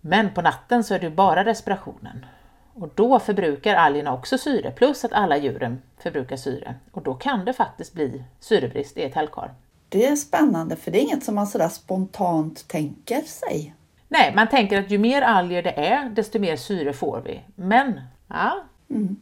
Men 0.01 0.33
på 0.33 0.41
natten 0.41 0.83
så 0.83 0.93
är 0.93 0.99
det 0.99 1.09
bara 1.09 1.45
respirationen. 1.45 2.25
Och 2.73 2.89
då 2.95 3.19
förbrukar 3.19 3.75
algerna 3.75 4.13
också 4.13 4.37
syre, 4.37 4.71
plus 4.71 5.05
att 5.05 5.13
alla 5.13 5.37
djuren 5.37 5.81
förbrukar 5.97 6.35
syre. 6.35 6.75
Och 6.91 7.01
då 7.01 7.13
kan 7.13 7.45
det 7.45 7.53
faktiskt 7.53 7.93
bli 7.93 8.23
syrebrist 8.39 8.97
i 8.97 9.03
ett 9.03 9.15
hällkar. 9.15 9.53
Det 9.89 10.05
är 10.05 10.15
spännande, 10.15 10.75
för 10.75 10.91
det 10.91 10.99
är 10.99 11.03
inget 11.03 11.23
som 11.23 11.35
man 11.35 11.47
sådär 11.47 11.69
spontant 11.69 12.67
tänker 12.67 13.21
sig. 13.21 13.75
Nej, 14.07 14.33
man 14.35 14.49
tänker 14.49 14.79
att 14.79 14.91
ju 14.91 14.97
mer 14.97 15.21
alger 15.21 15.63
det 15.63 15.87
är, 15.87 16.09
desto 16.09 16.39
mer 16.39 16.55
syre 16.55 16.93
får 16.93 17.21
vi. 17.25 17.41
Men, 17.55 18.01
ja, 18.27 18.63
mm. 18.89 19.15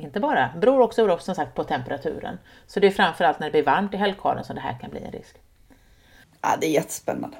Inte 0.00 0.20
bara. 0.20 0.50
Beror 0.56 0.80
också 0.80 1.18
som 1.18 1.34
sagt 1.34 1.54
på 1.54 1.64
temperaturen. 1.64 2.38
Så 2.66 2.80
det 2.80 2.86
är 2.86 2.90
framförallt 2.90 3.40
när 3.40 3.46
det 3.46 3.50
blir 3.50 3.62
varmt 3.62 3.94
i 3.94 3.96
hällkaren 3.96 4.44
som 4.44 4.56
det 4.56 4.62
här 4.62 4.78
kan 4.80 4.90
bli 4.90 5.00
en 5.00 5.12
risk. 5.12 5.36
Ja, 6.40 6.56
det 6.60 6.66
är 6.66 6.70
jättespännande. 6.70 7.36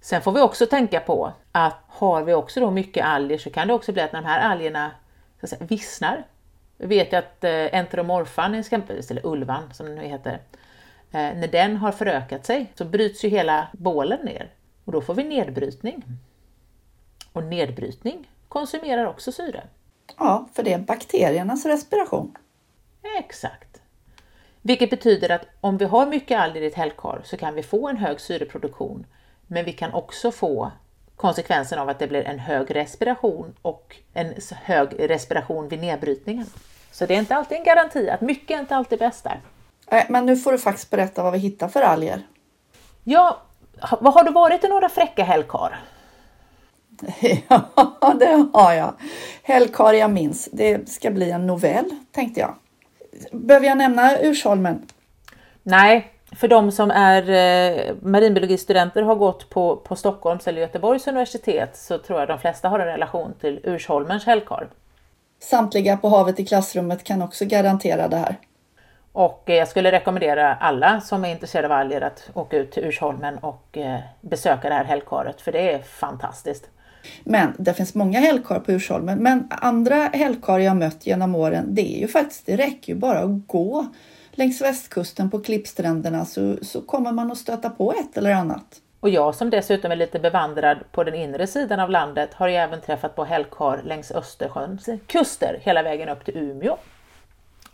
Sen 0.00 0.22
får 0.22 0.32
vi 0.32 0.40
också 0.40 0.66
tänka 0.66 1.00
på 1.00 1.32
att 1.52 1.76
har 1.88 2.22
vi 2.22 2.34
också 2.34 2.60
då 2.60 2.70
mycket 2.70 3.06
alger 3.06 3.38
så 3.38 3.50
kan 3.50 3.68
det 3.68 3.74
också 3.74 3.92
bli 3.92 4.02
att 4.02 4.12
när 4.12 4.22
de 4.22 4.28
här 4.28 4.50
algerna 4.50 4.90
så 5.40 5.46
säga, 5.46 5.64
vissnar. 5.64 6.24
Vi 6.76 6.86
vet 6.86 7.12
ju 7.12 7.16
att 7.16 7.44
eh, 7.44 7.66
enteromorfan 7.72 8.54
exempelvis, 8.54 9.10
eller 9.10 9.26
ulvan 9.26 9.74
som 9.74 9.86
den 9.86 9.94
nu 9.94 10.04
heter, 10.04 10.32
eh, 11.10 11.34
när 11.34 11.48
den 11.48 11.76
har 11.76 11.92
förökat 11.92 12.46
sig 12.46 12.72
så 12.74 12.84
bryts 12.84 13.24
ju 13.24 13.28
hela 13.28 13.68
bålen 13.72 14.20
ner 14.24 14.50
och 14.84 14.92
då 14.92 15.00
får 15.00 15.14
vi 15.14 15.24
nedbrytning. 15.24 16.04
Och 17.32 17.44
nedbrytning 17.44 18.30
konsumerar 18.48 19.06
också 19.06 19.32
syre. 19.32 19.62
Ja, 20.18 20.48
för 20.52 20.62
det 20.62 20.72
är 20.72 20.78
bakteriernas 20.78 21.66
respiration. 21.66 22.36
Exakt. 23.18 23.80
Vilket 24.62 24.90
betyder 24.90 25.30
att 25.30 25.46
om 25.60 25.78
vi 25.78 25.84
har 25.84 26.06
mycket 26.06 26.40
alger 26.40 26.62
i 26.62 26.66
ett 26.66 26.74
hällkar 26.74 27.20
så 27.24 27.36
kan 27.36 27.54
vi 27.54 27.62
få 27.62 27.88
en 27.88 27.96
hög 27.96 28.20
syreproduktion 28.20 29.06
men 29.46 29.64
vi 29.64 29.72
kan 29.72 29.92
också 29.92 30.32
få 30.32 30.70
konsekvensen 31.16 31.78
av 31.78 31.88
att 31.88 31.98
det 31.98 32.06
blir 32.06 32.24
en 32.24 32.38
hög 32.38 32.74
respiration 32.74 33.54
och 33.62 33.96
en 34.12 34.34
hög 34.62 35.10
respiration 35.10 35.68
vid 35.68 35.80
nedbrytningen. 35.80 36.46
Så 36.92 37.06
det 37.06 37.14
är 37.14 37.18
inte 37.18 37.36
alltid 37.36 37.58
en 37.58 37.64
garanti 37.64 38.10
att 38.10 38.20
mycket 38.20 38.56
är 38.56 38.60
inte 38.60 38.76
alltid 38.76 38.98
bäst 38.98 39.24
där. 39.24 39.40
Men 40.08 40.26
nu 40.26 40.36
får 40.36 40.52
du 40.52 40.58
faktiskt 40.58 40.90
berätta 40.90 41.22
vad 41.22 41.32
vi 41.32 41.38
hittar 41.38 41.68
för 41.68 41.82
alger. 41.82 42.22
Ja, 43.04 43.42
vad 44.00 44.14
har 44.14 44.24
du 44.24 44.32
varit 44.32 44.64
i 44.64 44.68
några 44.68 44.88
fräcka 44.88 45.24
hällkar? 45.24 45.78
Ja, 48.00 48.14
det 48.20 48.46
har 48.52 48.72
jag. 48.72 48.94
Hällkar 49.42 49.92
jag 49.92 50.10
minns. 50.10 50.48
Det 50.52 50.88
ska 50.88 51.10
bli 51.10 51.30
en 51.30 51.46
novell, 51.46 51.90
tänkte 52.12 52.40
jag. 52.40 52.54
Behöver 53.32 53.66
jag 53.66 53.78
nämna 53.78 54.18
Ursholmen? 54.20 54.86
Nej, 55.62 56.12
för 56.36 56.48
de 56.48 56.72
som 56.72 56.90
är 56.90 57.30
eh, 57.30 57.94
marinbiologistudenter 58.02 59.02
har 59.02 59.14
gått 59.14 59.50
på, 59.50 59.76
på 59.76 59.96
Stockholms 59.96 60.48
eller 60.48 60.60
Göteborgs 60.60 61.06
universitet 61.06 61.76
så 61.76 61.98
tror 61.98 62.18
jag 62.18 62.28
de 62.28 62.38
flesta 62.38 62.68
har 62.68 62.78
en 62.78 62.86
relation 62.86 63.34
till 63.40 63.60
Ursholmens 63.64 64.26
hällkar. 64.26 64.68
Samtliga 65.38 65.96
på 65.96 66.08
havet 66.08 66.40
i 66.40 66.46
klassrummet 66.46 67.04
kan 67.04 67.22
också 67.22 67.44
garantera 67.44 68.08
det 68.08 68.16
här. 68.16 68.36
Och 69.12 69.42
jag 69.46 69.68
skulle 69.68 69.92
rekommendera 69.92 70.54
alla 70.54 71.00
som 71.00 71.24
är 71.24 71.28
intresserade 71.28 71.74
av 71.74 71.80
alger 71.80 72.00
att 72.00 72.30
åka 72.34 72.56
ut 72.56 72.72
till 72.72 72.84
Ursholmen 72.84 73.38
och 73.38 73.78
eh, 73.78 74.00
besöka 74.20 74.68
det 74.68 74.74
här 74.74 74.84
hällkaret 74.84 75.40
för 75.40 75.52
det 75.52 75.72
är 75.72 75.78
fantastiskt. 75.78 76.70
Men 77.24 77.52
det 77.58 77.74
finns 77.74 77.94
många 77.94 78.20
hällkar 78.20 78.60
på 78.60 78.72
Ursholmen. 78.72 79.18
Men 79.18 79.48
andra 79.50 79.94
hällkar 79.94 80.58
jag 80.58 80.76
mött 80.76 81.06
genom 81.06 81.34
åren, 81.34 81.74
det 81.74 81.96
är 81.96 82.00
ju 82.00 82.08
faktiskt, 82.08 82.46
det 82.46 82.56
räcker 82.56 82.92
ju 82.92 82.98
bara 82.98 83.18
att 83.18 83.46
gå 83.46 83.86
längs 84.30 84.60
västkusten 84.60 85.30
på 85.30 85.40
klippstränderna 85.40 86.24
så, 86.24 86.56
så 86.62 86.80
kommer 86.80 87.12
man 87.12 87.30
att 87.30 87.38
stöta 87.38 87.70
på 87.70 87.92
ett 87.92 88.16
eller 88.16 88.34
annat. 88.34 88.80
Och 89.00 89.08
jag 89.08 89.34
som 89.34 89.50
dessutom 89.50 89.92
är 89.92 89.96
lite 89.96 90.18
bevandrad 90.18 90.78
på 90.92 91.04
den 91.04 91.14
inre 91.14 91.46
sidan 91.46 91.80
av 91.80 91.90
landet 91.90 92.34
har 92.34 92.48
ju 92.48 92.54
även 92.54 92.80
träffat 92.80 93.16
på 93.16 93.24
hällkar 93.24 93.82
längs 93.84 94.10
Östersjöns 94.10 94.88
kuster 95.06 95.58
hela 95.62 95.82
vägen 95.82 96.08
upp 96.08 96.24
till 96.24 96.36
Umeå. 96.36 96.76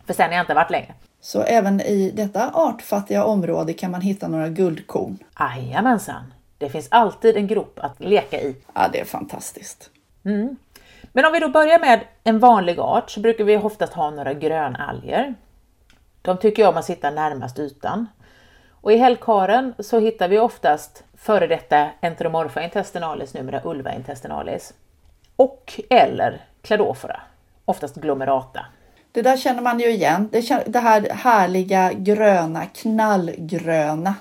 För 0.07 0.15
sen 0.15 0.27
har 0.27 0.33
jag 0.33 0.43
inte 0.43 0.55
varit 0.55 0.71
längre. 0.71 0.95
Så 1.21 1.43
även 1.43 1.81
i 1.81 2.11
detta 2.11 2.51
artfattiga 2.55 3.25
område 3.25 3.73
kan 3.73 3.91
man 3.91 4.01
hitta 4.01 4.29
några 4.29 4.49
guldkorn. 4.49 5.19
Jajamensan! 5.39 6.33
Det 6.59 6.69
finns 6.69 6.89
alltid 6.91 7.37
en 7.37 7.47
grop 7.47 7.79
att 7.83 8.01
leka 8.01 8.41
i. 8.41 8.57
Ja, 8.75 8.89
det 8.93 9.01
är 9.01 9.05
fantastiskt. 9.05 9.91
Mm. 10.25 10.57
Men 11.13 11.25
om 11.25 11.33
vi 11.33 11.41
då 11.41 11.49
börjar 11.49 11.79
med 11.79 12.01
en 12.25 12.39
vanlig 12.39 12.79
art 12.79 13.11
så 13.11 13.21
brukar 13.21 13.45
vi 13.45 13.57
oftast 13.57 13.93
ha 13.93 14.11
några 14.11 14.35
grönalger. 14.35 15.35
De 16.23 16.39
tycker 16.39 16.63
jag 16.63 16.71
om 16.71 16.77
att 16.77 16.85
sitta 16.85 17.11
närmast 17.11 17.59
ytan. 17.59 18.07
Och 18.71 18.93
i 18.93 18.97
hällkaren 18.97 19.75
så 19.79 19.99
hittar 19.99 20.29
vi 20.29 20.39
oftast 20.39 21.05
före 21.17 21.47
detta 21.47 21.91
Enteromorpha 22.01 22.63
intestinalis, 22.63 23.35
numera 23.35 23.61
Ulva 23.65 23.95
intestinalis. 23.95 24.75
Och 25.37 25.81
eller 25.91 26.45
Cladophora, 26.63 27.21
oftast 27.65 27.97
glomerata. 27.97 28.67
Det 29.13 29.23
där 29.23 29.37
känner 29.37 29.63
man 29.63 29.81
ju 29.81 29.91
igen. 29.91 30.29
Det, 30.67 30.79
här 30.79 31.11
härliga 31.11 31.93
gröna, 31.93 32.67
knallgröna 32.67 34.15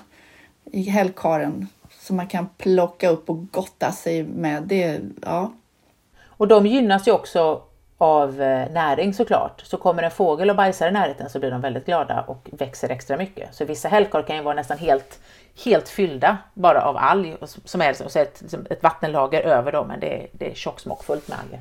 i 0.64 0.82
hällkaren 0.82 1.68
som 2.06 2.16
man 2.16 2.26
kan 2.26 2.48
plocka 2.58 3.08
upp 3.08 3.30
och 3.30 3.52
gotta 3.52 3.92
sig 3.92 4.22
med. 4.22 4.62
Det, 4.62 5.00
ja. 5.22 5.52
Och 6.26 6.48
de 6.48 6.66
gynnas 6.66 7.08
ju 7.08 7.12
också 7.12 7.62
av 7.98 8.42
eh, 8.42 8.70
näring 8.70 9.14
såklart. 9.14 9.62
Så 9.64 9.76
kommer 9.76 10.02
en 10.02 10.10
fågel 10.10 10.50
och 10.50 10.56
bajsar 10.56 10.88
i 10.88 10.90
närheten 10.90 11.30
så 11.30 11.38
blir 11.38 11.50
de 11.50 11.60
väldigt 11.60 11.86
glada 11.86 12.24
och 12.26 12.48
växer 12.52 12.88
extra 12.88 13.16
mycket. 13.16 13.54
Så 13.54 13.64
vissa 13.64 13.88
hällkar 13.88 14.22
kan 14.22 14.36
ju 14.36 14.42
vara 14.42 14.54
nästan 14.54 14.78
helt, 14.78 15.20
helt 15.64 15.88
fyllda 15.88 16.38
bara 16.54 16.82
av 16.82 16.96
alg 16.96 17.36
som 17.64 17.80
är 17.80 17.92
så 17.92 18.18
ett, 18.18 18.40
liksom 18.40 18.66
ett 18.70 18.82
vattenlager 18.82 19.40
över 19.40 19.72
dem 19.72 19.88
men 19.88 20.00
det 20.00 20.22
är, 20.22 20.26
det 20.32 20.50
är 20.50 20.54
tjocksmockfullt 20.54 21.28
med 21.28 21.38
alger. 21.38 21.60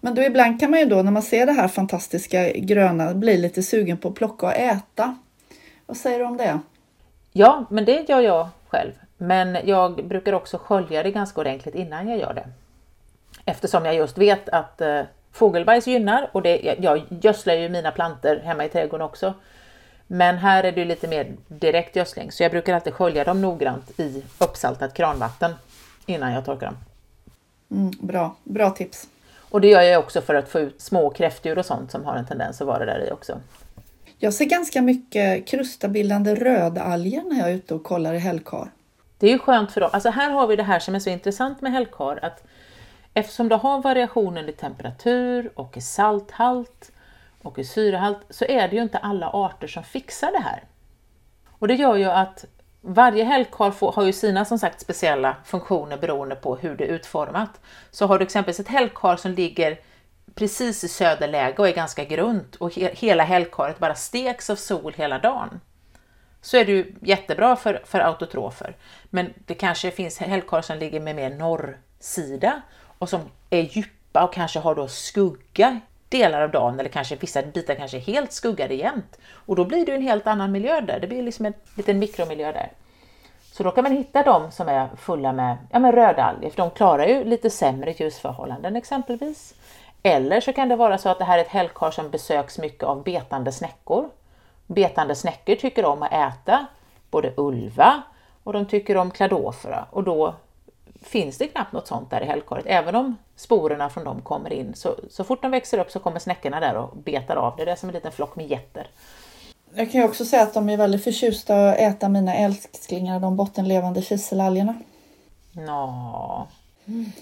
Men 0.00 0.14
då 0.14 0.22
ibland 0.22 0.60
kan 0.60 0.70
man 0.70 0.80
ju 0.80 0.86
då 0.86 1.02
när 1.02 1.12
man 1.12 1.22
ser 1.22 1.46
det 1.46 1.52
här 1.52 1.68
fantastiska 1.68 2.50
gröna 2.50 3.14
bli 3.14 3.36
lite 3.36 3.62
sugen 3.62 3.98
på 3.98 4.08
att 4.08 4.14
plocka 4.14 4.46
och 4.46 4.54
äta. 4.54 5.16
Vad 5.86 5.96
säger 5.96 6.18
du 6.18 6.24
om 6.24 6.36
det? 6.36 6.60
Ja, 7.32 7.64
men 7.70 7.84
det 7.84 8.08
gör 8.08 8.20
jag 8.20 8.48
själv. 8.68 8.92
Men 9.22 9.58
jag 9.64 10.06
brukar 10.06 10.32
också 10.32 10.58
skölja 10.58 11.02
det 11.02 11.10
ganska 11.10 11.40
ordentligt 11.40 11.74
innan 11.74 12.08
jag 12.08 12.18
gör 12.18 12.34
det. 12.34 12.48
Eftersom 13.44 13.84
jag 13.84 13.94
just 13.94 14.18
vet 14.18 14.48
att 14.48 14.80
eh, 14.80 15.02
fågelbajs 15.32 15.86
gynnar 15.86 16.30
och 16.32 16.42
det, 16.42 16.76
jag 16.78 17.02
gödslar 17.08 17.54
ju 17.54 17.68
mina 17.68 17.90
planter 17.90 18.40
hemma 18.44 18.64
i 18.64 18.68
trädgården 18.68 19.06
också. 19.06 19.34
Men 20.06 20.38
här 20.38 20.64
är 20.64 20.72
det 20.72 20.84
lite 20.84 21.08
mer 21.08 21.32
direkt 21.48 21.96
gödsling 21.96 22.32
så 22.32 22.42
jag 22.42 22.52
brukar 22.52 22.74
alltid 22.74 22.92
skölja 22.92 23.24
dem 23.24 23.40
noggrant 23.40 24.00
i 24.00 24.22
uppsaltat 24.38 24.94
kranvatten 24.94 25.54
innan 26.06 26.32
jag 26.32 26.44
torkar 26.44 26.66
dem. 26.66 26.76
Mm, 27.70 27.92
bra, 28.00 28.36
bra 28.44 28.70
tips. 28.70 29.08
Och 29.38 29.60
det 29.60 29.68
gör 29.68 29.82
jag 29.82 29.98
också 29.98 30.20
för 30.20 30.34
att 30.34 30.48
få 30.48 30.60
ut 30.60 30.80
små 30.80 31.10
kräftdjur 31.10 31.58
och 31.58 31.66
sånt 31.66 31.90
som 31.90 32.04
har 32.04 32.16
en 32.16 32.26
tendens 32.26 32.60
att 32.60 32.66
vara 32.66 32.84
där 32.84 33.08
i 33.08 33.12
också. 33.12 33.40
Jag 34.18 34.34
ser 34.34 34.44
ganska 34.44 34.82
mycket 34.82 35.46
krustabildande 35.46 36.34
rödalger 36.34 37.22
när 37.22 37.38
jag 37.38 37.50
är 37.50 37.54
ute 37.54 37.74
och 37.74 37.84
kollar 37.84 38.14
i 38.14 38.18
hällkar. 38.18 38.68
Det 39.22 39.28
är 39.28 39.32
ju 39.32 39.38
skönt 39.38 39.72
för 39.72 39.80
dem. 39.80 39.90
Alltså 39.92 40.10
här 40.10 40.30
har 40.30 40.46
vi 40.46 40.56
det 40.56 40.62
här 40.62 40.78
som 40.78 40.94
är 40.94 40.98
så 40.98 41.10
intressant 41.10 41.60
med 41.60 41.72
hällkar 41.72 42.18
att 42.22 42.44
eftersom 43.14 43.48
du 43.48 43.54
har 43.54 43.82
variationen 43.82 44.48
i 44.48 44.52
temperatur 44.52 45.52
och 45.54 45.76
i 45.76 45.80
salthalt 45.80 46.92
och 47.42 47.58
i 47.58 47.64
syrehalt 47.64 48.18
så 48.30 48.44
är 48.44 48.68
det 48.68 48.76
ju 48.76 48.82
inte 48.82 48.98
alla 48.98 49.30
arter 49.30 49.66
som 49.66 49.84
fixar 49.84 50.32
det 50.32 50.38
här. 50.38 50.64
Och 51.48 51.68
det 51.68 51.74
gör 51.74 51.96
ju 51.96 52.04
att 52.04 52.44
varje 52.80 53.24
hällkar 53.24 53.92
har 53.94 54.04
ju 54.04 54.12
sina 54.12 54.44
som 54.44 54.58
sagt 54.58 54.80
speciella 54.80 55.36
funktioner 55.44 55.96
beroende 55.96 56.34
på 56.34 56.56
hur 56.56 56.76
det 56.76 56.84
är 56.84 56.88
utformat. 56.88 57.60
Så 57.90 58.06
har 58.06 58.18
du 58.18 58.24
exempelvis 58.24 58.60
ett 58.60 58.68
hällkar 58.68 59.16
som 59.16 59.30
ligger 59.30 59.78
precis 60.34 60.84
i 60.84 60.88
söderläge 60.88 61.58
och 61.58 61.68
är 61.68 61.74
ganska 61.74 62.04
grunt 62.04 62.56
och 62.56 62.74
he 62.74 62.90
hela 62.94 63.24
hällkaret 63.24 63.78
bara 63.78 63.94
steks 63.94 64.50
av 64.50 64.56
sol 64.56 64.94
hela 64.96 65.18
dagen 65.18 65.60
så 66.42 66.56
är 66.56 66.64
det 66.64 66.72
ju 66.72 66.94
jättebra 67.00 67.56
för, 67.56 67.82
för 67.84 68.00
autotrofer. 68.00 68.76
Men 69.10 69.34
det 69.46 69.54
kanske 69.54 69.90
finns 69.90 70.18
hällkar 70.18 70.62
som 70.62 70.78
ligger 70.78 71.00
med 71.00 71.16
mer 71.16 71.30
norrsida 71.30 72.62
och 72.98 73.08
som 73.08 73.20
är 73.50 73.60
djupa 73.60 74.24
och 74.24 74.32
kanske 74.34 74.58
har 74.58 74.74
då 74.74 74.88
skugga 74.88 75.80
delar 76.08 76.42
av 76.42 76.50
dagen 76.50 76.80
eller 76.80 76.90
kanske 76.90 77.16
vissa 77.16 77.42
bitar 77.42 77.74
kanske 77.74 77.96
är 77.96 78.00
helt 78.00 78.32
skuggade 78.32 78.74
jämt. 78.74 79.18
Och 79.32 79.56
då 79.56 79.64
blir 79.64 79.86
det 79.86 79.92
en 79.92 80.02
helt 80.02 80.26
annan 80.26 80.52
miljö 80.52 80.80
där. 80.80 81.00
Det 81.00 81.06
blir 81.06 81.22
liksom 81.22 81.46
en 81.46 81.54
liten 81.76 81.98
mikromiljö 81.98 82.52
där. 82.52 82.72
Så 83.52 83.62
då 83.62 83.70
kan 83.70 83.84
man 83.84 83.92
hitta 83.92 84.22
de 84.22 84.50
som 84.50 84.68
är 84.68 84.88
fulla 84.96 85.32
med, 85.32 85.56
ja, 85.70 85.78
med 85.78 85.94
röda 85.94 86.22
alger, 86.22 86.50
för 86.50 86.56
de 86.56 86.70
klarar 86.70 87.06
ju 87.06 87.24
lite 87.24 87.50
sämre 87.50 87.92
ljusförhållanden 87.92 88.76
exempelvis. 88.76 89.54
Eller 90.02 90.40
så 90.40 90.52
kan 90.52 90.68
det 90.68 90.76
vara 90.76 90.98
så 90.98 91.08
att 91.08 91.18
det 91.18 91.24
här 91.24 91.38
är 91.38 91.42
ett 91.42 91.48
hällkar 91.48 91.90
som 91.90 92.10
besöks 92.10 92.58
mycket 92.58 92.84
av 92.84 93.02
betande 93.02 93.52
snäckor 93.52 94.08
betande 94.66 95.14
snäckor 95.14 95.54
tycker 95.54 95.84
om 95.84 96.02
att 96.02 96.12
äta 96.12 96.66
både 97.10 97.32
ulva 97.36 98.02
och 98.42 98.52
de 98.52 98.66
tycker 98.66 98.96
om 98.96 99.10
kladofera 99.10 99.86
och 99.90 100.04
då 100.04 100.34
finns 101.02 101.38
det 101.38 101.48
knappt 101.48 101.72
något 101.72 101.86
sånt 101.86 102.10
där 102.10 102.20
i 102.20 102.24
hällkaret. 102.24 102.64
Även 102.66 102.94
om 102.94 103.16
sporerna 103.36 103.90
från 103.90 104.04
dem 104.04 104.22
kommer 104.22 104.52
in 104.52 104.74
så, 104.74 104.94
så 105.10 105.24
fort 105.24 105.42
de 105.42 105.50
växer 105.50 105.78
upp 105.78 105.90
så 105.90 105.98
kommer 105.98 106.18
snäckorna 106.18 106.60
där 106.60 106.76
och 106.76 106.96
betar 106.96 107.36
av 107.36 107.56
det. 107.56 107.70
Är 107.70 107.76
som 107.76 107.88
en 107.88 107.94
liten 107.94 108.12
flock 108.12 108.36
med 108.36 108.46
getter. 108.46 108.86
Jag 109.74 109.92
kan 109.92 110.00
ju 110.00 110.06
också 110.06 110.24
säga 110.24 110.42
att 110.42 110.54
de 110.54 110.68
är 110.68 110.76
väldigt 110.76 111.04
förtjusta 111.04 111.70
att 111.70 111.76
äta 111.76 112.08
mina 112.08 112.34
älsklingar, 112.34 113.20
de 113.20 113.36
bottenlevande 113.36 114.02
kiselalgerna. 114.02 114.74
Nå. 115.52 116.46
Mm. 116.86 117.12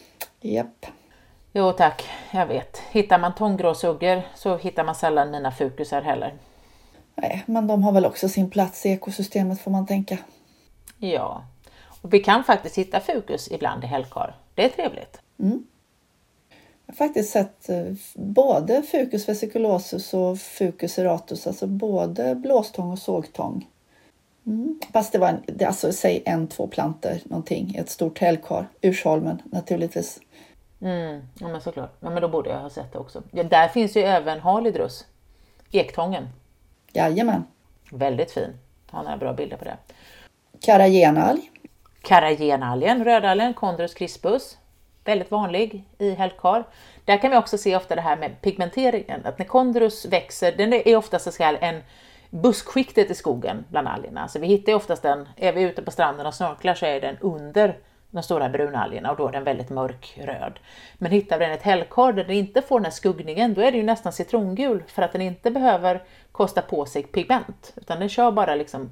Japp. 0.40 0.86
Jo 1.52 1.72
tack, 1.72 2.08
jag 2.30 2.46
vet. 2.46 2.82
Hittar 2.90 3.18
man 3.18 3.34
tånggråsugger 3.34 4.26
så 4.34 4.56
hittar 4.56 4.84
man 4.84 4.94
sällan 4.94 5.30
mina 5.30 5.52
fukusar 5.52 6.02
heller. 6.02 6.34
Nej, 7.22 7.42
men 7.46 7.66
de 7.66 7.84
har 7.84 7.92
väl 7.92 8.06
också 8.06 8.28
sin 8.28 8.50
plats 8.50 8.86
i 8.86 8.88
ekosystemet 8.88 9.60
får 9.60 9.70
man 9.70 9.86
tänka. 9.86 10.18
Ja, 10.98 11.44
och 12.02 12.14
vi 12.14 12.20
kan 12.20 12.44
faktiskt 12.44 12.78
hitta 12.78 13.00
fokus 13.00 13.50
ibland 13.50 13.84
i 13.84 13.86
hällkar. 13.86 14.34
Det 14.54 14.64
är 14.64 14.68
trevligt. 14.68 15.20
Mm. 15.38 15.66
Jag 16.86 16.94
har 16.94 17.06
faktiskt 17.06 17.30
sett 17.30 17.68
eh, 17.68 17.92
både 18.14 18.82
Fucus 18.82 19.28
vesiculosus 19.28 20.14
och 20.14 20.38
Fucus 20.38 20.98
eratus, 20.98 21.46
alltså 21.46 21.66
både 21.66 22.34
blåstång 22.34 22.90
och 22.92 22.98
sågtång. 22.98 23.68
Mm. 24.46 24.80
Fast 24.92 25.12
det 25.12 25.18
var 25.18 25.28
en, 25.28 25.66
alltså, 25.66 25.92
säg 25.92 26.22
en, 26.26 26.48
två 26.48 26.66
planter 26.66 27.20
någonting, 27.24 27.74
ett 27.74 27.90
stort 27.90 28.18
hällkar. 28.18 28.68
Ursholmen 28.80 29.42
naturligtvis. 29.44 30.20
Mm, 30.80 31.22
ja 31.38 31.48
men 31.48 31.60
såklart. 31.60 31.96
Ja 32.00 32.10
men 32.10 32.22
då 32.22 32.28
borde 32.28 32.50
jag 32.50 32.60
ha 32.60 32.70
sett 32.70 32.92
det 32.92 32.98
också. 32.98 33.22
Ja, 33.30 33.42
där 33.42 33.68
finns 33.68 33.96
ju 33.96 34.02
även 34.02 34.40
halidrus, 34.40 35.06
ektången. 35.70 36.28
Jajamän. 36.92 37.44
Väldigt 37.92 38.32
fin. 38.32 38.58
Jag 38.92 38.98
har 38.98 39.16
bra 39.16 39.32
bilder 39.32 39.56
på 39.56 39.64
det. 39.64 39.76
Karagenalg. 40.60 41.50
Karagenalgen, 42.02 43.04
rödalgen, 43.04 43.54
Chondrus 43.54 43.94
crispus. 43.94 44.58
Väldigt 45.04 45.30
vanlig 45.30 45.84
i 45.98 46.10
hällkar. 46.10 46.64
Där 47.04 47.18
kan 47.18 47.30
vi 47.30 47.36
också 47.36 47.58
se 47.58 47.76
ofta 47.76 47.94
det 47.94 48.00
här 48.00 48.16
med 48.16 48.40
pigmenteringen, 48.40 49.26
att 49.26 49.38
när 49.38 49.46
kondrus 49.46 50.04
växer, 50.06 50.52
den 50.52 50.72
är 50.72 50.96
oftast 50.96 51.32
så 51.32 51.42
en 51.60 51.82
buskskiktet 52.30 53.10
i 53.10 53.14
skogen 53.14 53.64
bland 53.68 53.88
algerna. 53.88 54.28
Så 54.28 54.38
vi 54.38 54.46
hittar 54.46 54.74
oftast 54.74 55.02
den, 55.02 55.28
är 55.36 55.52
vi 55.52 55.62
ute 55.62 55.82
på 55.82 55.90
stranden 55.90 56.26
och 56.26 56.34
snorklar 56.34 56.74
så 56.74 56.86
är 56.86 57.00
den 57.00 57.16
under 57.20 57.78
de 58.10 58.22
stora 58.22 58.48
brunalgerna 58.48 59.10
och 59.10 59.16
då 59.16 59.28
är 59.28 59.32
den 59.32 59.44
väldigt 59.44 59.70
mörkröd. 59.70 60.58
Men 60.94 61.12
hittar 61.12 61.38
vi 61.38 61.44
den 61.44 61.54
ett 61.54 61.62
hällkar 61.62 62.12
där 62.12 62.24
den 62.24 62.36
inte 62.36 62.62
får 62.62 62.78
den 62.78 62.84
här 62.84 62.92
skuggningen, 62.92 63.54
då 63.54 63.60
är 63.60 63.72
det 63.72 63.78
ju 63.78 63.84
nästan 63.84 64.12
citrongul 64.12 64.82
för 64.86 65.02
att 65.02 65.12
den 65.12 65.20
inte 65.20 65.50
behöver 65.50 66.02
kosta 66.32 66.62
på 66.62 66.86
sig 66.86 67.02
pigment, 67.02 67.72
utan 67.76 68.00
den 68.00 68.08
kör 68.08 68.30
bara 68.30 68.54
liksom 68.54 68.90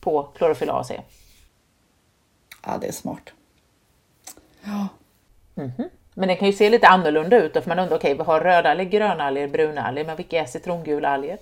på 0.00 0.22
klorofyll 0.22 0.70
A 0.70 0.78
och 0.78 0.86
C. 0.86 1.00
Ja, 2.66 2.78
det 2.80 2.88
är 2.88 2.92
smart. 2.92 3.32
Ja. 4.62 4.88
Mm 5.56 5.70
-hmm. 5.70 5.88
Men 6.14 6.28
den 6.28 6.36
kan 6.36 6.48
ju 6.48 6.52
se 6.52 6.70
lite 6.70 6.88
annorlunda 6.88 7.36
ut 7.36 7.54
då, 7.54 7.60
för 7.60 7.68
man 7.68 7.78
undrar, 7.78 7.96
okej, 7.96 8.12
okay, 8.14 8.24
vi 8.24 8.30
har 8.30 8.40
röda 8.40 8.70
alger, 8.70 8.84
gröna 8.84 9.24
alger, 9.24 9.48
bruna 9.48 9.82
alger, 9.82 10.04
men 10.04 10.16
vilka 10.16 10.40
är 10.40 10.44
citrongula 10.44 11.08
alger? 11.08 11.38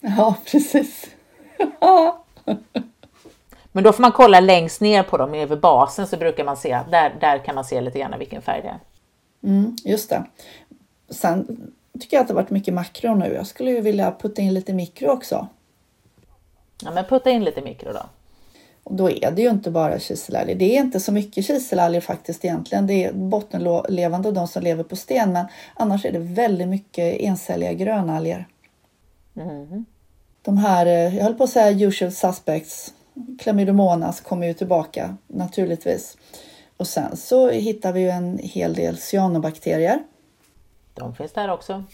Ja, 0.00 0.36
precis. 0.44 1.10
men 3.74 3.84
då 3.84 3.92
får 3.92 4.02
man 4.02 4.12
kolla 4.12 4.40
längst 4.40 4.80
ner 4.80 5.02
på 5.02 5.16
dem, 5.16 5.34
över 5.34 5.56
basen, 5.56 6.06
så 6.06 6.16
brukar 6.16 6.44
man 6.44 6.56
se, 6.56 6.80
där, 6.90 7.16
där 7.20 7.38
kan 7.38 7.54
man 7.54 7.64
se 7.64 7.80
lite 7.80 7.98
grann 7.98 8.18
vilken 8.18 8.42
färg 8.42 8.62
det 8.62 8.68
är. 8.68 8.78
Mm, 9.50 9.76
just 9.84 10.10
det. 10.10 10.24
Sen 11.10 11.72
tycker 12.00 12.16
jag 12.16 12.22
att 12.22 12.28
det 12.28 12.34
har 12.34 12.42
varit 12.42 12.50
mycket 12.50 12.74
makro 12.74 13.14
nu. 13.14 13.34
Jag 13.34 13.46
skulle 13.46 13.70
ju 13.70 13.80
vilja 13.80 14.14
putta 14.20 14.42
in 14.42 14.54
lite 14.54 14.72
mikro 14.72 15.10
också. 15.10 15.48
Ja, 16.82 16.90
men 16.90 17.04
putta 17.04 17.30
in 17.30 17.44
lite 17.44 17.60
mikro 17.60 17.92
då. 17.92 18.02
Och 18.84 18.94
då 18.94 19.10
är 19.10 19.30
det 19.30 19.42
ju 19.42 19.50
inte 19.50 19.70
bara 19.70 19.98
kiselalger. 19.98 20.54
Det 20.54 20.76
är 20.76 20.80
inte 20.80 21.00
så 21.00 21.12
mycket 21.12 21.46
kiselalger 21.46 22.00
faktiskt 22.00 22.44
egentligen. 22.44 22.86
Det 22.86 23.04
är 23.04 23.12
bottenlevande 23.12 24.28
och 24.28 24.34
de 24.34 24.48
som 24.48 24.62
lever 24.62 24.84
på 24.84 24.96
sten. 24.96 25.32
Men 25.32 25.46
annars 25.74 26.04
är 26.04 26.12
det 26.12 26.18
väldigt 26.18 26.68
mycket 26.68 27.20
encelliga 27.20 27.72
grönalger. 27.72 28.46
Mm. 29.36 29.84
De 30.42 30.58
här, 30.58 30.86
eh, 30.86 31.16
jag 31.16 31.24
höll 31.24 31.34
på 31.34 31.44
att 31.44 31.50
säga 31.50 31.86
usual 31.86 32.12
suspects. 32.12 32.93
Chlamydomonas 33.42 34.20
kommer 34.20 34.46
ju 34.46 34.54
tillbaka 34.54 35.16
naturligtvis. 35.26 36.16
Och 36.76 36.86
sen 36.86 37.16
så 37.16 37.50
hittar 37.50 37.92
vi 37.92 38.00
ju 38.00 38.08
en 38.08 38.38
hel 38.38 38.74
del 38.74 38.96
cyanobakterier. 38.96 40.02
De 40.94 41.14
finns 41.14 41.32
där 41.32 41.50
också. 41.50 41.84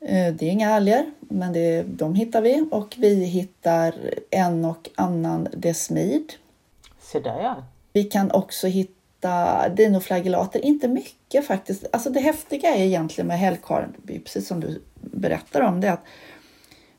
Eh, 0.00 0.34
det 0.34 0.46
är 0.46 0.50
inga 0.50 0.74
alger, 0.74 1.10
men 1.20 1.52
det, 1.52 1.82
de 1.82 2.14
hittar 2.14 2.40
vi 2.42 2.68
och 2.70 2.94
vi 2.98 3.24
hittar 3.24 3.94
en 4.30 4.64
och 4.64 4.90
annan 4.94 5.48
desmid. 5.52 6.32
Se 7.00 7.20
där 7.20 7.40
ja. 7.40 7.64
Vi 7.92 8.04
kan 8.04 8.30
också 8.30 8.66
hitta 8.66 9.68
dinoflagellater, 9.68 10.64
inte 10.64 10.88
mycket 10.88 11.46
faktiskt. 11.46 11.86
Alltså 11.92 12.10
det 12.10 12.20
häftiga 12.20 12.74
är 12.74 12.84
egentligen 12.84 13.28
med 13.28 13.38
hällkarlen, 13.38 13.94
precis 14.24 14.48
som 14.48 14.60
du 14.60 14.82
berättar 15.00 15.60
om, 15.60 15.80
det 15.80 15.88
är 15.88 15.92
att 15.92 16.04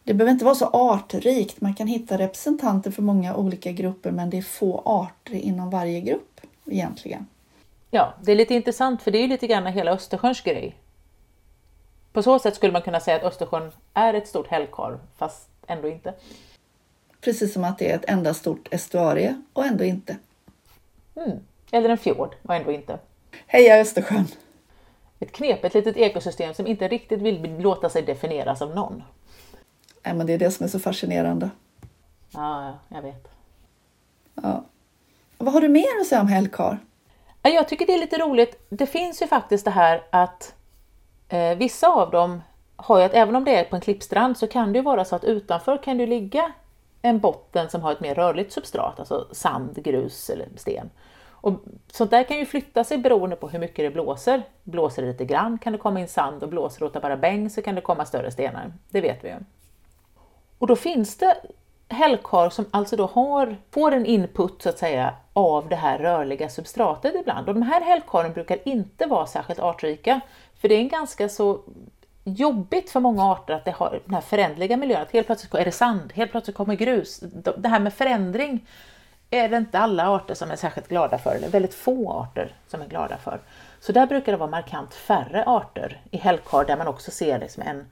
det 0.09 0.13
behöver 0.13 0.31
inte 0.31 0.45
vara 0.45 0.55
så 0.55 0.65
artrikt. 0.65 1.61
Man 1.61 1.73
kan 1.73 1.87
hitta 1.87 2.17
representanter 2.17 2.91
för 2.91 3.01
många 3.01 3.35
olika 3.35 3.71
grupper, 3.71 4.11
men 4.11 4.29
det 4.29 4.37
är 4.37 4.41
få 4.41 4.81
arter 4.85 5.33
inom 5.33 5.69
varje 5.69 6.01
grupp 6.01 6.41
egentligen. 6.65 7.27
Ja, 7.91 8.13
det 8.21 8.31
är 8.31 8.35
lite 8.35 8.53
intressant 8.53 9.01
för 9.01 9.11
det 9.11 9.17
är 9.17 9.27
lite 9.27 9.47
grann 9.47 9.65
hela 9.65 9.91
Östersjöns 9.91 10.41
grej. 10.41 10.75
På 12.13 12.23
så 12.23 12.39
sätt 12.39 12.55
skulle 12.55 12.73
man 12.73 12.81
kunna 12.81 12.99
säga 12.99 13.17
att 13.17 13.23
Östersjön 13.23 13.71
är 13.93 14.13
ett 14.13 14.27
stort 14.27 14.47
hällkar, 14.47 14.99
fast 15.17 15.49
ändå 15.67 15.87
inte. 15.87 16.13
Precis 17.21 17.53
som 17.53 17.63
att 17.63 17.77
det 17.77 17.91
är 17.91 17.95
ett 17.95 18.09
enda 18.09 18.33
stort 18.33 18.67
estuarie 18.71 19.41
och 19.53 19.65
ändå 19.65 19.83
inte. 19.83 20.17
Mm. 21.15 21.39
Eller 21.71 21.89
en 21.89 21.97
fjord 21.97 22.35
och 22.41 22.55
ändå 22.55 22.71
inte. 22.71 22.99
Heja 23.47 23.79
Östersjön! 23.79 24.27
Ett 25.19 25.31
knepigt 25.31 25.75
litet 25.75 25.97
ekosystem 25.97 26.53
som 26.53 26.67
inte 26.67 26.87
riktigt 26.87 27.21
vill 27.21 27.59
låta 27.59 27.89
sig 27.89 28.01
definieras 28.01 28.61
av 28.61 28.75
någon. 28.75 29.03
Nej, 30.03 30.13
men 30.13 30.27
det 30.27 30.33
är 30.33 30.37
det 30.37 30.51
som 30.51 30.63
är 30.63 30.67
så 30.67 30.79
fascinerande. 30.79 31.49
Ja, 32.31 32.73
jag 32.87 33.01
vet. 33.01 33.27
Ja. 34.35 34.63
Vad 35.37 35.53
har 35.53 35.61
du 35.61 35.69
mer 35.69 36.01
att 36.01 36.07
säga 36.07 36.21
om 36.21 36.27
hällkar? 36.27 36.79
Jag 37.41 37.67
tycker 37.67 37.85
det 37.85 37.93
är 37.93 37.99
lite 37.99 38.17
roligt. 38.17 38.65
Det 38.69 38.85
finns 38.85 39.21
ju 39.21 39.27
faktiskt 39.27 39.65
det 39.65 39.71
här 39.71 40.03
att 40.09 40.53
Eh, 41.29 41.57
vissa 41.57 41.87
av 41.87 42.11
dem 42.11 42.41
har 42.75 42.99
ju 42.99 43.05
att 43.05 43.13
även 43.13 43.35
om 43.35 43.45
det 43.45 43.55
är 43.55 43.63
på 43.63 43.75
en 43.75 43.81
klippstrand 43.81 44.37
så 44.37 44.47
kan 44.47 44.73
det 44.73 44.79
ju 44.79 44.83
vara 44.83 45.05
så 45.05 45.15
att 45.15 45.23
utanför 45.23 45.83
kan 45.83 45.97
det 45.97 46.05
ligga 46.05 46.51
en 47.01 47.19
botten 47.19 47.69
som 47.69 47.81
har 47.81 47.91
ett 47.91 47.99
mer 47.99 48.15
rörligt 48.15 48.53
substrat, 48.53 48.99
alltså 48.99 49.27
sand, 49.31 49.83
grus 49.83 50.29
eller 50.29 50.47
sten. 50.55 50.89
Och 51.41 51.53
sånt 51.91 52.11
där 52.11 52.23
kan 52.23 52.37
ju 52.37 52.45
flytta 52.45 52.83
sig 52.83 52.97
beroende 52.97 53.35
på 53.35 53.49
hur 53.49 53.59
mycket 53.59 53.85
det 53.85 53.89
blåser. 53.89 54.43
Blåser 54.63 55.01
det 55.01 55.07
lite 55.07 55.25
grann 55.25 55.57
kan 55.57 55.73
det 55.73 55.79
komma 55.79 55.99
in 55.99 56.07
sand 56.07 56.43
och 56.43 56.49
blåser 56.49 56.89
det 56.93 56.99
bara 56.99 57.17
bäng 57.17 57.49
så 57.49 57.61
kan 57.61 57.75
det 57.75 57.81
komma 57.81 58.05
större 58.05 58.31
stenar. 58.31 58.73
Det 58.89 59.01
vet 59.01 59.23
vi 59.23 59.29
ju. 59.29 59.35
Och 60.59 60.67
då 60.67 60.75
finns 60.75 61.17
det 61.17 61.37
hällkar 61.89 62.49
som 62.49 62.65
alltså 62.71 62.95
då 62.95 63.05
har, 63.05 63.57
får 63.71 63.91
en 63.91 64.05
input 64.05 64.61
så 64.61 64.69
att 64.69 64.79
säga 64.79 65.13
av 65.33 65.69
det 65.69 65.75
här 65.75 65.99
rörliga 65.99 66.49
substratet 66.49 67.15
ibland. 67.15 67.47
Och 67.47 67.53
de 67.53 67.61
här 67.61 67.81
hällkaren 67.81 68.33
brukar 68.33 68.57
inte 68.65 69.05
vara 69.05 69.25
särskilt 69.25 69.59
artrika 69.59 70.21
för 70.61 70.69
det 70.69 70.75
är 70.75 70.79
en 70.79 70.89
ganska 70.89 71.29
så 71.29 71.59
jobbigt 72.23 72.89
för 72.89 72.99
många 72.99 73.31
arter 73.31 73.53
att 73.53 73.65
det 73.65 73.71
har 73.71 73.99
den 74.05 74.13
här 74.13 74.21
förändliga 74.21 74.77
miljön. 74.77 75.01
Att 75.01 75.11
helt 75.11 75.27
plötsligt 75.27 75.53
är 75.53 75.65
det 75.65 75.71
sand, 75.71 76.13
helt 76.13 76.31
plötsligt 76.31 76.57
kommer 76.57 76.75
grus. 76.75 77.19
Det 77.57 77.67
här 77.67 77.79
med 77.79 77.93
förändring 77.93 78.67
är 79.29 79.49
det 79.49 79.57
inte 79.57 79.79
alla 79.79 80.09
arter 80.09 80.33
som 80.33 80.51
är 80.51 80.55
särskilt 80.55 80.87
glada 80.87 81.17
för, 81.17 81.35
eller 81.35 81.49
väldigt 81.49 81.73
få 81.73 82.11
arter 82.11 82.55
som 82.67 82.81
är 82.81 82.87
glada 82.87 83.17
för. 83.17 83.39
Så 83.79 83.91
där 83.91 84.07
brukar 84.07 84.31
det 84.31 84.37
vara 84.37 84.49
markant 84.49 84.93
färre 84.93 85.43
arter 85.45 86.01
i 86.11 86.17
hällkar 86.17 86.65
där 86.65 86.77
man 86.77 86.87
också 86.87 87.11
ser 87.11 87.39
liksom 87.39 87.63
en, 87.63 87.85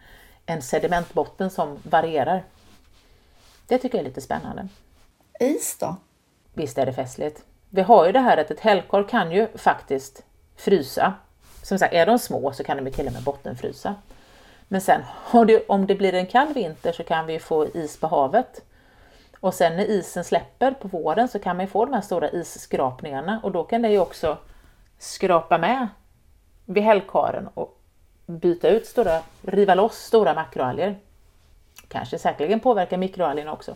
en 0.46 0.62
sedimentbotten 0.62 1.50
som 1.50 1.78
varierar. 1.84 2.44
Det 3.68 3.78
tycker 3.78 3.98
jag 3.98 4.06
är 4.06 4.10
lite 4.10 4.22
spännande. 4.22 4.68
Is 5.40 5.78
då? 5.80 5.96
Visst 6.54 6.78
är 6.78 6.86
det 6.86 6.94
festligt. 6.94 7.44
Vi 7.70 7.82
har 7.82 8.06
ju 8.06 8.12
det 8.12 8.20
här 8.20 8.38
att 8.38 8.52
ett 8.52 8.60
hällkar 8.60 9.08
kan 9.10 9.32
ju 9.32 9.48
faktiskt 9.58 10.24
frysa 10.56 11.14
som 11.68 11.80
sagt, 11.80 11.94
är 11.94 12.06
de 12.06 12.20
små 12.20 12.52
så 12.52 12.64
kan 12.64 12.84
de 12.84 12.92
till 12.92 13.08
och 13.08 13.14
med 13.14 13.24
bottenfrysa. 13.24 13.96
Men 14.68 14.82
sen 14.82 15.02
om 15.68 15.88
det 15.88 15.96
blir 15.96 16.14
en 16.14 16.26
kall 16.26 16.54
vinter 16.54 16.92
så 16.92 17.04
kan 17.04 17.26
vi 17.26 17.40
få 17.40 17.68
is 17.68 18.00
på 18.00 18.08
havet. 18.08 18.62
Och 19.40 19.54
sen 19.54 19.76
när 19.76 19.86
isen 19.86 20.24
släpper 20.24 20.72
på 20.72 20.88
våren 20.88 21.28
så 21.28 21.40
kan 21.40 21.58
man 21.58 21.68
få 21.68 21.86
de 21.86 21.94
här 21.94 22.02
stora 22.02 22.32
isskrapningarna 22.32 23.40
och 23.44 23.52
då 23.52 23.64
kan 23.64 23.82
det 23.82 23.90
ju 23.90 24.00
också 24.00 24.38
skrapa 25.00 25.58
med 25.58 25.88
vid 26.66 26.84
hällkaren 26.84 27.48
och 27.54 27.80
byta 28.26 28.70
ut 28.70 28.86
stora, 28.86 29.22
riva 29.42 29.76
loss 29.76 29.98
stora 29.98 30.34
makroalger. 30.34 31.00
Kanske 31.90 32.20
säkerligen 32.20 32.60
påverkar 32.60 32.98
mikroalgerna 32.98 33.54
också. 33.54 33.76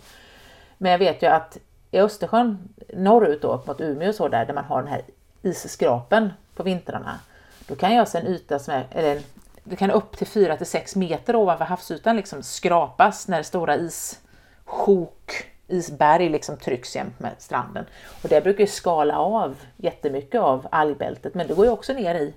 Men 0.77 0.91
jag 0.91 0.99
vet 0.99 1.23
ju 1.23 1.27
att 1.27 1.57
i 1.91 1.99
Östersjön 1.99 2.69
norrut 2.93 3.41
då 3.41 3.63
mot 3.67 3.81
Umeå 3.81 4.09
och 4.09 4.15
så 4.15 4.27
där, 4.27 4.45
där 4.45 4.53
man 4.53 4.65
har 4.65 4.81
den 4.81 4.91
här 4.91 5.01
isskrapen 5.41 6.33
på 6.55 6.63
vintrarna, 6.63 7.19
då 7.67 7.75
kan 7.75 7.95
jag 7.95 8.07
se 8.07 8.17
en 8.17 8.27
yta 8.27 8.59
som 8.59 8.73
är, 8.73 8.87
eller 8.91 9.21
det 9.63 9.75
kan 9.75 9.91
upp 9.91 10.17
till 10.17 10.27
4 10.27 10.57
till 10.57 10.65
6 10.65 10.95
meter 10.95 11.35
ovanför 11.35 11.65
havsytan 11.65 12.15
liksom 12.15 12.43
skrapas 12.43 13.27
när 13.27 13.43
stora 13.43 13.75
issjok, 13.77 15.45
isberg 15.67 16.29
liksom 16.29 16.57
trycks 16.57 16.95
jämt 16.95 17.19
med 17.19 17.31
stranden. 17.37 17.85
Och 18.23 18.29
det 18.29 18.41
brukar 18.41 18.61
ju 18.61 18.67
skala 18.67 19.19
av 19.19 19.55
jättemycket 19.77 20.41
av 20.41 20.67
algbältet, 20.71 21.33
men 21.33 21.47
det 21.47 21.53
går 21.53 21.65
ju 21.65 21.71
också 21.71 21.93
ner 21.93 22.15
i 22.15 22.33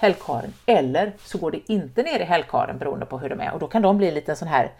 hällkaren. 0.00 0.54
Eller 0.66 1.12
så 1.24 1.38
går 1.38 1.50
det 1.50 1.72
inte 1.72 2.02
ner 2.02 2.20
i 2.20 2.24
hällkaren 2.24 2.78
beroende 2.78 3.06
på 3.06 3.18
hur 3.18 3.28
de 3.28 3.40
är 3.40 3.52
och 3.52 3.60
då 3.60 3.66
kan 3.68 3.82
de 3.82 3.98
bli 3.98 4.08
en 4.08 4.14
liten 4.14 4.36
sån 4.36 4.48
här 4.48 4.72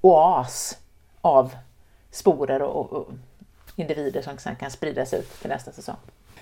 oas 0.00 0.78
av 1.20 1.56
sporer 2.10 2.62
och, 2.62 2.92
och 2.92 3.08
individer 3.76 4.22
som 4.22 4.38
sen 4.38 4.56
kan 4.56 4.70
spridas 4.70 5.14
ut 5.14 5.40
till 5.40 5.50
nästa 5.50 5.72
säsong. 5.72 5.96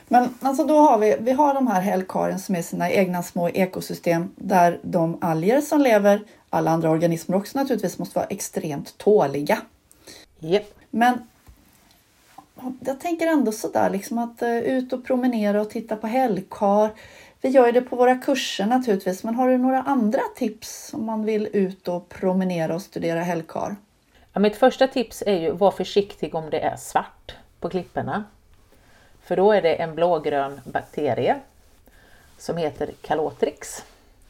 Men 0.08 0.34
alltså 0.40 0.64
då 0.64 0.78
har 0.78 0.98
vi, 0.98 1.16
vi 1.20 1.32
har 1.32 1.54
de 1.54 1.66
här 1.66 1.80
hällkaren 1.80 2.38
som 2.38 2.54
är 2.54 2.62
sina 2.62 2.90
egna 2.90 3.22
små 3.22 3.48
ekosystem 3.48 4.30
där 4.36 4.78
de 4.82 5.18
alger 5.20 5.60
som 5.60 5.80
lever, 5.80 6.20
alla 6.50 6.70
andra 6.70 6.90
organismer 6.90 7.36
också 7.36 7.58
naturligtvis, 7.58 7.98
måste 7.98 8.18
vara 8.18 8.26
extremt 8.26 8.98
tåliga. 8.98 9.58
Yep. 10.40 10.74
Men 10.90 11.18
jag 12.80 13.00
tänker 13.00 13.26
ändå 13.26 13.52
sådär 13.52 13.90
liksom 13.90 14.18
att 14.18 14.42
uh, 14.42 14.58
ut 14.58 14.92
och 14.92 15.04
promenera 15.04 15.60
och 15.60 15.70
titta 15.70 15.96
på 15.96 16.06
hällkar. 16.06 16.90
Vi 17.44 17.50
gör 17.50 17.72
det 17.72 17.80
på 17.80 17.96
våra 17.96 18.16
kurser 18.16 18.66
naturligtvis, 18.66 19.24
men 19.24 19.34
har 19.34 19.48
du 19.48 19.58
några 19.58 19.82
andra 19.82 20.20
tips 20.36 20.94
om 20.94 21.04
man 21.04 21.24
vill 21.24 21.48
ut 21.52 21.88
och 21.88 22.08
promenera 22.08 22.74
och 22.74 22.82
studera 22.82 23.20
hällkar? 23.20 23.76
Ja, 24.32 24.40
mitt 24.40 24.56
första 24.56 24.88
tips 24.88 25.22
är 25.26 25.40
ju 25.40 25.50
var 25.50 25.70
försiktig 25.70 26.34
om 26.34 26.50
det 26.50 26.60
är 26.60 26.76
svart 26.76 27.34
på 27.60 27.68
klipporna. 27.68 28.24
För 29.22 29.36
då 29.36 29.52
är 29.52 29.62
det 29.62 29.74
en 29.74 29.94
blågrön 29.94 30.60
bakterie 30.64 31.36
som 32.38 32.56
heter 32.56 32.90
Calotrix. 33.02 33.84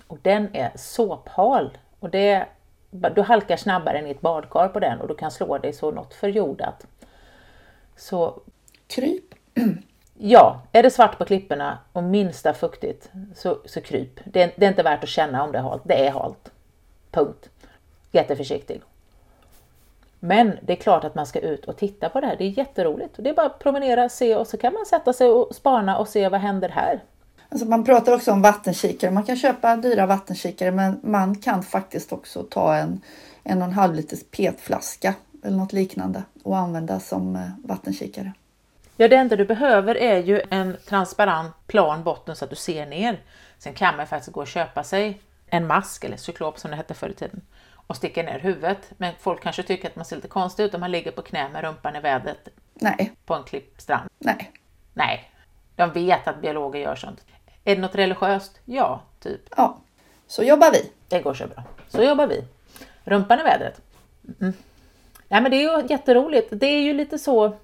Och 0.07 0.19
den 0.23 0.57
är 0.57 0.73
såphal. 0.75 1.79
Och 2.01 2.11
det, 2.11 2.47
du 2.91 3.23
halkar 3.23 3.57
snabbare 3.57 3.99
än 3.99 4.07
i 4.07 4.11
ett 4.11 4.21
badkar 4.21 4.69
på 4.69 4.81
den 4.81 5.01
och 5.01 5.09
du 5.09 5.15
kan 5.15 5.31
slå 5.31 5.59
dig 5.59 5.73
så 5.73 5.91
något 5.91 6.15
förjordat. 6.15 6.87
Så 7.97 8.41
Kryp? 8.87 9.35
Ja, 10.19 10.63
är 10.73 10.83
det 10.83 10.91
svart 10.91 11.19
på 11.19 11.25
klipporna 11.25 11.79
och 11.93 12.03
minsta 12.03 12.55
fuktigt 12.55 13.11
så, 13.35 13.59
så 13.65 13.81
kryp. 13.81 14.21
Det 14.25 14.55
det 14.57 14.65
är 14.65 14.71
inte 14.71 14.83
värt 14.83 15.03
att 15.03 15.09
känna 15.09 15.45
om 15.45 15.53
det 15.53 15.59
är 15.59 15.63
halt. 15.63 15.83
Det 15.85 16.07
är 16.07 16.11
halt. 16.11 16.51
Punkt. 17.11 17.49
Jätteförsiktig. 18.13 18.83
Men 20.21 20.59
det 20.63 20.73
är 20.73 20.77
klart 20.77 21.05
att 21.05 21.15
man 21.15 21.27
ska 21.27 21.39
ut 21.39 21.65
och 21.65 21.77
titta 21.77 22.09
på 22.09 22.21
det 22.21 22.27
här. 22.27 22.37
Det 22.37 22.45
är 22.45 22.59
jätteroligt. 22.59 23.15
Det 23.17 23.31
är 23.31 23.35
bara 23.35 23.47
att 23.47 23.59
promenera, 23.59 24.09
se 24.09 24.37
och 24.37 24.47
så 24.47 24.57
kan 24.57 24.73
man 24.73 24.87
sätta 24.87 25.13
sig 25.13 25.29
och 25.29 25.55
spana 25.55 25.99
och 25.99 26.09
se 26.09 26.29
vad 26.29 26.41
händer 26.41 26.69
här. 26.69 27.01
Alltså 27.49 27.67
man 27.67 27.85
pratar 27.85 28.15
också 28.15 28.33
om 28.33 28.43
vattenkikare. 28.43 29.11
Man 29.11 29.25
kan 29.25 29.37
köpa 29.37 29.77
dyra 29.77 30.07
vattenkikare 30.07 30.71
men 30.71 31.01
man 31.03 31.35
kan 31.35 31.63
faktiskt 31.63 32.13
också 32.13 32.43
ta 32.43 32.77
en 32.77 33.01
en 33.45 33.63
och 33.63 33.69
en 33.69 33.75
halv 33.75 33.95
liters 33.95 34.25
petflaska 34.31 35.15
eller 35.43 35.57
något 35.57 35.73
liknande 35.73 36.23
och 36.43 36.59
använda 36.59 37.01
som 37.01 37.37
eh, 37.37 37.49
vattenkikare. 37.65 38.33
Ja, 38.97 39.09
det 39.09 39.17
enda 39.17 39.37
du 39.37 39.45
behöver 39.45 39.95
är 39.97 40.23
ju 40.23 40.43
en 40.51 40.77
transparent 40.87 41.55
plan 41.67 42.05
botten 42.05 42.37
så 42.37 42.45
att 42.45 42.51
du 42.51 42.57
ser 42.57 42.87
ner. 42.87 43.19
Sen 43.59 43.75
kan 43.75 43.97
man 43.97 44.07
faktiskt 44.07 44.33
gå 44.33 44.41
och 44.41 44.47
köpa 44.47 44.85
sig 44.85 45.21
en 45.47 45.67
mask, 45.67 46.05
eller 46.05 46.17
cyklop 46.17 46.59
som 46.59 46.71
det 46.71 46.77
hette 46.77 46.95
förr 46.95 47.09
i 47.09 47.15
tiden, 47.15 47.41
och 47.87 47.97
sticka 47.97 48.23
ner 48.23 48.39
huvudet. 48.39 48.79
Men 48.97 49.15
folk 49.21 49.43
kanske 49.43 49.63
tycker 49.63 49.89
att 49.89 49.97
man 49.97 50.05
ser 50.05 50.17
lite 50.17 50.29
konstig 50.29 50.65
ut 50.65 50.75
om 50.75 50.81
man 50.81 50.91
ligger 50.91 51.11
på 51.11 51.23
knä 51.23 51.49
med 51.49 51.65
rumpan 51.65 51.97
i 51.97 52.01
vädret 52.01 52.49
Nej, 52.75 53.13
på 53.27 53.35
en 53.35 53.43
klippstrand. 53.43 54.11
nej. 54.19 54.53
Nej, 54.97 55.31
de 55.77 55.93
vet 55.93 56.29
att 56.29 56.41
biologer 56.41 56.81
gör 56.81 56.97
sånt. 56.97 57.25
Är 57.65 57.75
det 57.75 57.81
något 57.83 57.95
religiöst? 57.95 58.61
Ja, 58.65 59.01
typ. 59.21 59.41
Ja, 59.57 59.79
så 60.27 60.43
jobbar 60.43 60.73
vi. 60.73 60.91
Det 61.09 61.21
går 61.21 61.35
så 61.35 61.47
bra. 61.47 61.63
Så 61.89 62.03
jobbar 62.03 62.27
vi. 62.27 62.45
Rumpan 63.05 63.41
i 63.41 63.43
vädret. 63.43 63.81
Mm. 64.41 64.53
Nej, 65.29 65.43
men 65.43 65.51
det 65.51 65.57
är 65.57 65.81
ju 65.81 65.87
jätteroligt. 65.89 66.49
Det 66.51 66.67
är 66.67 66.81
ju 66.81 66.93
lite 66.93 67.19
så. 67.19 67.57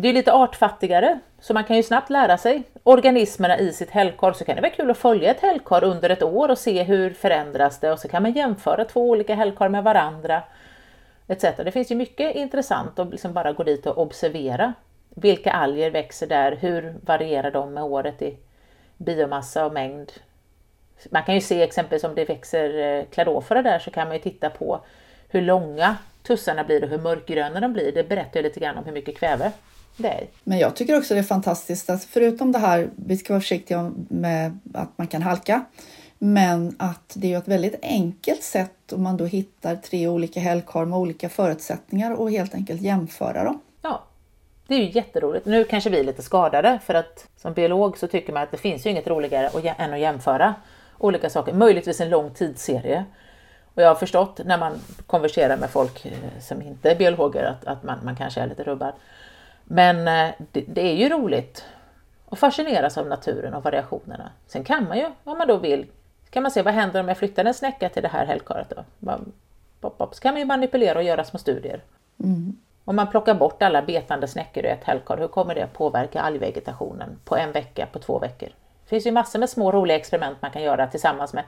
Det 0.00 0.08
är 0.08 0.12
lite 0.12 0.32
artfattigare, 0.32 1.18
så 1.40 1.54
man 1.54 1.64
kan 1.64 1.76
ju 1.76 1.82
snabbt 1.82 2.10
lära 2.10 2.38
sig 2.38 2.62
organismerna 2.82 3.58
i 3.58 3.72
sitt 3.72 3.90
hällkar. 3.90 4.32
Så 4.32 4.44
kan 4.44 4.56
det 4.56 4.62
vara 4.62 4.72
kul 4.72 4.90
att 4.90 4.98
följa 4.98 5.30
ett 5.30 5.40
hällkar 5.40 5.84
under 5.84 6.10
ett 6.10 6.22
år 6.22 6.48
och 6.48 6.58
se 6.58 6.82
hur 6.82 7.10
förändras 7.10 7.80
det 7.80 7.92
och 7.92 7.98
så 7.98 8.08
kan 8.08 8.22
man 8.22 8.32
jämföra 8.32 8.84
två 8.84 9.10
olika 9.10 9.34
hällkar 9.34 9.68
med 9.68 9.84
varandra. 9.84 10.42
Etc. 11.28 11.42
Det 11.42 11.70
finns 11.72 11.90
ju 11.90 11.94
mycket 11.94 12.34
intressant 12.36 12.98
att 12.98 13.10
liksom 13.10 13.32
bara 13.32 13.52
gå 13.52 13.62
dit 13.62 13.86
och 13.86 13.98
observera. 13.98 14.72
Vilka 15.08 15.52
alger 15.52 15.90
växer 15.90 16.26
där? 16.26 16.56
Hur 16.56 16.94
varierar 17.02 17.50
de 17.50 17.74
med 17.74 17.84
året 17.84 18.22
i 18.22 18.36
biomassa 18.96 19.66
och 19.66 19.72
mängd? 19.72 20.12
Man 21.10 21.22
kan 21.22 21.34
ju 21.34 21.40
se 21.40 21.62
exempelvis 21.62 22.04
om 22.04 22.14
det 22.14 22.24
växer 22.24 22.98
eh, 22.98 23.04
kladofora 23.04 23.62
där 23.62 23.78
så 23.78 23.90
kan 23.90 24.08
man 24.08 24.16
ju 24.16 24.22
titta 24.22 24.50
på 24.50 24.80
hur 25.28 25.42
långa 25.42 25.96
tussarna 26.22 26.64
blir 26.64 26.84
och 26.84 26.90
hur 26.90 26.98
mörkgröna 26.98 27.60
de 27.60 27.72
blir. 27.72 27.92
Det 27.92 28.08
berättar 28.08 28.40
ju 28.40 28.42
lite 28.42 28.60
grann 28.60 28.78
om 28.78 28.84
hur 28.84 28.92
mycket 28.92 29.16
kväve 29.16 29.52
är. 30.08 30.26
Men 30.44 30.58
jag 30.58 30.76
tycker 30.76 30.98
också 30.98 31.14
det 31.14 31.20
är 31.20 31.24
fantastiskt 31.24 31.90
att 31.90 32.04
förutom 32.04 32.52
det 32.52 32.58
här, 32.58 32.90
vi 32.96 33.16
ska 33.16 33.32
vara 33.32 33.40
försiktiga 33.40 33.92
med 34.08 34.58
att 34.74 34.98
man 34.98 35.06
kan 35.06 35.22
halka, 35.22 35.64
men 36.18 36.76
att 36.78 37.12
det 37.14 37.32
är 37.32 37.38
ett 37.38 37.48
väldigt 37.48 37.78
enkelt 37.82 38.42
sätt 38.42 38.92
om 38.92 39.02
man 39.02 39.16
då 39.16 39.24
hittar 39.24 39.76
tre 39.76 40.08
olika 40.08 40.40
hällkar 40.40 40.84
med 40.84 40.98
olika 40.98 41.28
förutsättningar 41.28 42.12
och 42.12 42.30
helt 42.30 42.54
enkelt 42.54 42.80
jämföra 42.80 43.44
dem. 43.44 43.60
Ja, 43.82 44.02
det 44.66 44.74
är 44.74 44.78
ju 44.78 44.90
jätteroligt. 44.90 45.46
Nu 45.46 45.64
kanske 45.64 45.90
vi 45.90 46.00
är 46.00 46.04
lite 46.04 46.22
skadade 46.22 46.78
för 46.84 46.94
att 46.94 47.28
som 47.36 47.54
biolog 47.54 47.98
så 47.98 48.06
tycker 48.06 48.32
man 48.32 48.42
att 48.42 48.50
det 48.50 48.56
finns 48.56 48.86
ju 48.86 48.90
inget 48.90 49.06
roligare 49.06 49.74
än 49.78 49.92
att 49.92 50.00
jämföra 50.00 50.54
olika 50.98 51.30
saker, 51.30 51.52
möjligtvis 51.52 52.00
en 52.00 52.10
lång 52.10 52.30
tidsserie. 52.30 53.04
Och 53.74 53.82
jag 53.82 53.88
har 53.88 53.94
förstått 53.94 54.40
när 54.44 54.58
man 54.58 54.72
konverserar 55.06 55.56
med 55.56 55.70
folk 55.70 56.06
eh, 56.06 56.12
som 56.40 56.62
inte 56.62 56.90
är 56.90 56.96
biologer 56.96 57.44
att, 57.44 57.64
att 57.64 57.82
man, 57.82 57.98
man 58.04 58.16
kanske 58.16 58.40
är 58.40 58.46
lite 58.46 58.62
rubbad. 58.62 58.92
Men 59.72 60.08
eh, 60.08 60.34
det, 60.52 60.64
det, 60.68 60.80
är 60.80 60.94
ju 60.94 61.08
roligt 61.08 61.64
att 62.30 62.38
fascineras 62.38 62.98
av 62.98 63.06
naturen 63.06 63.54
och 63.54 63.64
variationerna. 63.64 64.30
Sen 64.46 64.64
kan 64.64 64.84
man 64.84 64.98
ju, 64.98 65.04
om 65.24 65.38
man 65.38 65.48
då 65.48 65.56
vill, 65.56 65.86
kan 66.30 66.42
man 66.42 66.52
se 66.52 66.62
vad 66.62 66.74
händer 66.74 67.00
om 67.00 67.08
jag 67.08 67.18
flyttar 67.18 67.44
en 67.44 67.54
snäcka 67.54 67.88
till 67.88 68.02
det 68.02 68.08
här 68.08 68.26
hällkaret 68.26 68.72
då? 68.76 68.84
Pop, 69.80 69.98
pop. 69.98 70.14
Så 70.14 70.22
kan 70.22 70.34
man 70.34 70.40
ju 70.40 70.46
manipulera 70.46 70.98
och 70.98 71.04
göra 71.04 71.24
små 71.24 71.38
studier. 71.38 71.82
Mm. 72.24 72.56
Om 72.84 72.96
man 72.96 73.10
plockar 73.10 73.34
bort 73.34 73.62
alla 73.62 73.82
betande 73.82 74.28
snäckor 74.28 74.64
i 74.64 74.68
ett 74.68 74.84
hällkar, 74.84 75.16
hur 75.18 75.28
kommer 75.28 75.54
det 75.54 75.66
påverka 75.72 76.20
algvegetationen 76.20 77.18
på 77.24 77.36
en 77.36 77.52
vecka, 77.52 77.86
på 77.92 77.98
två 77.98 78.18
veckor? 78.18 78.48
Det 78.84 78.88
finns 78.88 79.06
ju 79.06 79.12
massor 79.12 79.38
med 79.38 79.50
små 79.50 79.72
roliga 79.72 79.96
experiment 79.96 80.42
man 80.42 80.50
kan 80.50 80.62
göra 80.62 80.86
tillsammans 80.86 81.32
med 81.32 81.44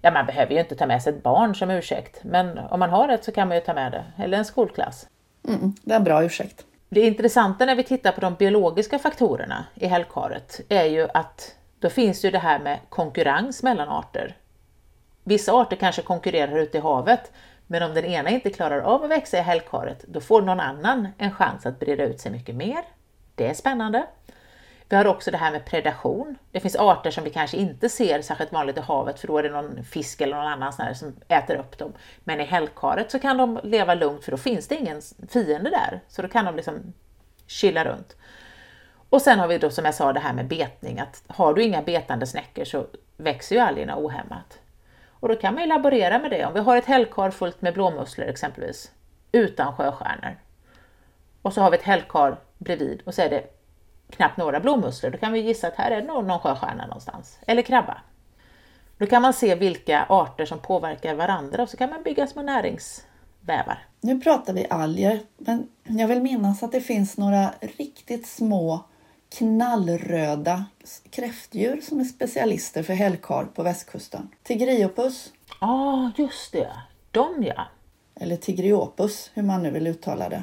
Ja, 0.00 0.10
man 0.10 0.26
behöver 0.26 0.52
ju 0.52 0.60
inte 0.60 0.76
ta 0.76 0.86
med 0.86 1.02
sig 1.02 1.12
ett 1.12 1.22
barn 1.22 1.54
som 1.54 1.70
ursäkt, 1.70 2.24
men 2.24 2.58
om 2.58 2.80
man 2.80 2.90
har 2.90 3.08
ett 3.08 3.24
så 3.24 3.32
kan 3.32 3.48
man 3.48 3.56
ju 3.56 3.60
ta 3.60 3.74
med 3.74 3.92
det, 3.92 4.04
eller 4.22 4.38
en 4.38 4.44
skolklass. 4.44 5.08
Mm, 5.48 5.74
det 5.82 5.92
är 5.92 5.96
en 5.96 6.04
bra 6.04 6.24
ursäkt. 6.24 6.64
Det 6.88 7.00
intressanta 7.00 7.64
när 7.64 7.74
vi 7.74 7.82
tittar 7.82 8.12
på 8.12 8.20
de 8.20 8.34
biologiska 8.34 8.98
faktorerna 8.98 9.64
i 9.74 9.86
hällkaret 9.86 10.60
är 10.68 10.84
ju 10.84 11.08
att 11.14 11.54
då 11.78 11.90
finns 11.90 12.24
ju 12.24 12.30
det 12.30 12.38
här 12.38 12.58
med 12.58 12.78
konkurrens 12.88 13.62
mellan 13.62 13.88
arter. 13.88 14.36
Vissa 15.24 15.52
arter 15.52 15.76
kanske 15.76 16.02
konkurrerar 16.02 16.58
ute 16.58 16.78
i 16.78 16.80
havet, 16.80 17.32
men 17.66 17.82
om 17.82 17.94
den 17.94 18.04
ena 18.04 18.30
inte 18.30 18.50
klarar 18.50 18.80
av 18.80 19.04
att 19.04 19.10
växa 19.10 19.38
i 19.38 19.40
hällkaret, 19.40 20.04
då 20.08 20.20
får 20.20 20.42
någon 20.42 20.60
annan 20.60 21.08
en 21.18 21.32
chans 21.32 21.66
att 21.66 21.80
breda 21.80 22.04
ut 22.04 22.20
sig 22.20 22.32
mycket 22.32 22.54
mer. 22.54 22.84
Det 23.34 23.46
är 23.46 23.54
spännande. 23.54 24.06
Vi 24.88 24.96
har 24.96 25.06
också 25.06 25.30
det 25.30 25.36
här 25.36 25.52
med 25.52 25.64
predation. 25.64 26.38
Det 26.52 26.60
finns 26.60 26.76
arter 26.76 27.10
som 27.10 27.24
vi 27.24 27.30
kanske 27.30 27.56
inte 27.56 27.88
ser 27.88 28.22
särskilt 28.22 28.52
vanligt 28.52 28.76
i 28.76 28.80
havet 28.80 29.20
för 29.20 29.26
då 29.26 29.38
är 29.38 29.42
det 29.42 29.50
någon 29.50 29.84
fisk 29.84 30.20
eller 30.20 30.36
någon 30.36 30.46
annan 30.46 30.72
sån 30.72 30.94
som 30.94 31.16
äter 31.28 31.56
upp 31.56 31.78
dem. 31.78 31.92
Men 32.24 32.40
i 32.40 32.44
hällkaret 32.44 33.10
så 33.10 33.18
kan 33.18 33.36
de 33.36 33.60
leva 33.62 33.94
lugnt 33.94 34.24
för 34.24 34.30
då 34.30 34.36
finns 34.36 34.68
det 34.68 34.76
ingen 34.76 35.02
fiende 35.28 35.70
där. 35.70 36.00
Så 36.08 36.22
då 36.22 36.28
kan 36.28 36.44
de 36.44 36.56
liksom 36.56 36.92
chilla 37.46 37.84
runt. 37.84 38.16
Och 39.10 39.22
sen 39.22 39.38
har 39.38 39.48
vi 39.48 39.58
då 39.58 39.70
som 39.70 39.84
jag 39.84 39.94
sa 39.94 40.12
det 40.12 40.20
här 40.20 40.32
med 40.32 40.48
betning, 40.48 41.00
att 41.00 41.22
har 41.26 41.54
du 41.54 41.62
inga 41.62 41.82
betande 41.82 42.26
snäckor 42.26 42.64
så 42.64 42.86
växer 43.16 43.56
ju 43.56 43.60
algerna 43.62 43.98
ohämmat. 43.98 44.58
Och 45.20 45.28
då 45.28 45.34
kan 45.34 45.54
man 45.54 45.62
ju 45.62 45.68
laborera 45.68 46.18
med 46.18 46.30
det. 46.30 46.44
Om 46.44 46.54
vi 46.54 46.60
har 46.60 46.76
ett 46.76 46.86
hällkar 46.86 47.30
fullt 47.30 47.62
med 47.62 47.74
blåmusslor 47.74 48.26
exempelvis, 48.26 48.92
utan 49.32 49.76
sjöstjärnor. 49.76 50.36
Och 51.42 51.52
så 51.52 51.60
har 51.60 51.70
vi 51.70 51.76
ett 51.76 51.82
hällkar 51.82 52.36
bredvid 52.58 53.02
och 53.04 53.14
så 53.14 53.22
är 53.22 53.30
det 53.30 53.57
knappt 54.10 54.36
några 54.36 54.60
blåmusslor, 54.60 55.10
då 55.10 55.18
kan 55.18 55.32
vi 55.32 55.40
gissa 55.40 55.68
att 55.68 55.76
här 55.76 55.90
är 55.90 56.00
det 56.00 56.06
någon, 56.06 56.26
någon 56.26 56.38
sjöstjärna 56.38 56.86
någonstans. 56.86 57.38
Eller 57.46 57.62
krabba. 57.62 57.98
Då 58.98 59.06
kan 59.06 59.22
man 59.22 59.32
se 59.32 59.54
vilka 59.54 60.06
arter 60.08 60.46
som 60.46 60.58
påverkar 60.58 61.14
varandra 61.14 61.62
och 61.62 61.68
så 61.68 61.76
kan 61.76 61.90
man 61.90 62.02
bygga 62.02 62.26
små 62.26 62.42
näringsvävar. 62.42 63.86
Nu 64.00 64.20
pratar 64.20 64.52
vi 64.52 64.66
alger, 64.70 65.20
men 65.36 65.68
jag 65.82 66.08
vill 66.08 66.22
minnas 66.22 66.62
att 66.62 66.72
det 66.72 66.80
finns 66.80 67.16
några 67.16 67.52
riktigt 67.60 68.26
små 68.26 68.84
knallröda 69.30 70.64
kräftdjur 71.10 71.80
som 71.80 72.00
är 72.00 72.04
specialister 72.04 72.82
för 72.82 72.94
hällkar 72.94 73.44
på 73.44 73.62
västkusten. 73.62 74.28
Tigriopus. 74.42 75.32
Ja, 75.60 75.66
ah, 75.66 76.10
just 76.16 76.52
det. 76.52 76.70
De 77.10 77.42
ja. 77.42 77.66
Eller 78.14 78.36
tigriopus, 78.36 79.30
hur 79.34 79.42
man 79.42 79.62
nu 79.62 79.70
vill 79.70 79.86
uttala 79.86 80.28
det. 80.28 80.42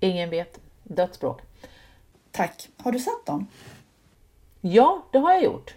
Ingen 0.00 0.30
vet. 0.30 0.60
Dödsspråk. 0.84 1.47
Tack. 2.32 2.68
Har 2.76 2.92
du 2.92 2.98
sett 2.98 3.26
dem? 3.26 3.46
Ja, 4.60 5.06
det 5.12 5.18
har 5.18 5.32
jag 5.32 5.42
gjort. 5.42 5.74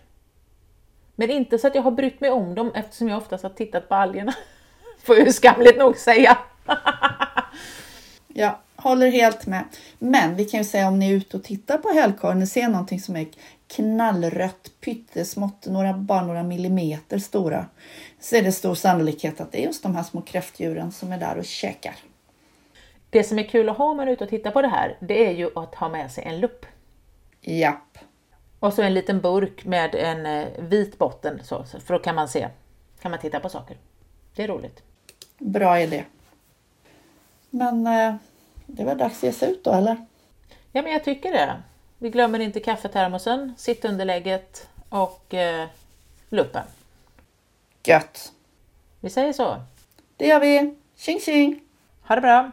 Men 1.16 1.30
inte 1.30 1.58
så 1.58 1.68
att 1.68 1.76
jag 1.76 1.82
har 1.82 1.92
brytt 1.92 2.22
mig 2.22 2.30
om 2.30 2.56
dem 2.56 2.72
eftersom 2.76 3.10
jag 3.10 3.18
oftast 3.18 3.44
har 3.44 3.50
tittat 3.50 3.90
på 3.90 3.96
algerna. 3.96 4.34
Får 5.04 5.18
jag 5.18 5.34
skamligt 5.36 5.78
nog 5.78 5.98
säga. 5.98 6.38
ja, 8.28 8.60
håller 8.76 9.12
helt 9.12 9.48
med. 9.48 9.64
Men 10.00 10.36
vi 10.36 10.46
kan 10.46 10.60
ju 10.60 10.64
säga 10.64 10.88
om 10.88 11.00
ni 11.00 11.12
är 11.12 11.16
ute 11.16 11.38
och 11.38 11.44
tittar 11.44 11.78
på 11.78 11.90
hällkarlen 11.90 12.42
och 12.42 12.48
ser 12.48 12.68
någonting 12.68 13.00
som 13.00 13.16
är 13.16 13.28
knallrött, 13.68 14.72
pyttesmått, 14.82 15.66
några, 15.66 15.94
bara 15.94 16.26
några 16.26 16.44
millimeter 16.44 17.20
stora, 17.20 17.66
så 18.20 18.36
är 18.36 18.42
det 18.42 18.52
stor 18.52 18.76
sannolikhet 18.76 19.42
att 19.42 19.52
det 19.52 19.62
är 19.62 19.66
just 19.66 19.84
de 19.84 19.96
här 19.96 20.04
små 20.04 20.22
kräftdjuren 20.22 20.92
som 20.92 21.12
är 21.12 21.18
där 21.18 21.38
och 21.38 21.46
käkar. 21.46 21.96
Det 23.12 23.24
som 23.24 23.39
är 23.39 23.43
kul 23.43 23.69
att 23.69 23.78
ha 23.78 23.86
om 23.86 23.97
man 23.97 24.08
är 24.08 24.12
ute 24.12 24.24
och 24.24 24.30
tittar 24.30 24.52
på 24.52 24.62
det 24.62 24.67
här, 24.67 24.97
det 25.00 25.28
är 25.28 25.32
ju 25.32 25.50
att 25.56 25.76
ha 25.76 25.89
med 25.89 26.12
sig 26.12 26.24
en 26.24 26.39
lupp. 26.39 26.65
Japp. 27.41 27.97
Och 28.60 28.74
så 28.74 28.82
en 28.82 28.93
liten 28.93 29.21
burk 29.21 29.65
med 29.65 29.95
en 29.95 30.26
eh, 30.26 30.47
vit 30.60 30.97
botten, 30.97 31.39
så, 31.43 31.63
för 31.63 31.93
då 31.93 32.00
kan 32.00 32.15
man 32.15 32.28
se, 32.28 32.47
kan 33.02 33.12
man 33.12 33.19
titta 33.19 33.39
på 33.39 33.50
saker. 33.50 33.78
Det 34.36 34.43
är 34.43 34.47
roligt. 34.47 34.84
Bra 35.38 35.80
idé. 35.80 36.04
Men 37.50 37.88
eh, 37.88 38.15
det 38.65 38.84
var 38.84 38.95
dags 38.95 39.17
att 39.17 39.24
ge 39.24 39.32
sig 39.32 39.52
ut 39.52 39.63
då, 39.63 39.71
eller? 39.71 40.06
Ja, 40.71 40.82
men 40.82 40.91
jag 40.91 41.04
tycker 41.04 41.32
det. 41.32 41.62
Vi 41.97 42.10
glömmer 42.10 42.39
inte 42.39 42.60
kaffetermosen, 42.60 43.54
sittunderlägget 43.58 44.69
och 44.89 45.34
eh, 45.34 45.67
luppen. 46.30 46.63
Gött! 47.84 48.32
Vi 49.00 49.10
säger 49.10 49.34
så. 49.34 49.62
Det 50.17 50.28
gör 50.28 50.39
vi. 50.39 50.76
Tjing 50.95 51.19
tjing! 51.19 51.60
Ha 52.02 52.15
det 52.15 52.21
bra! 52.21 52.52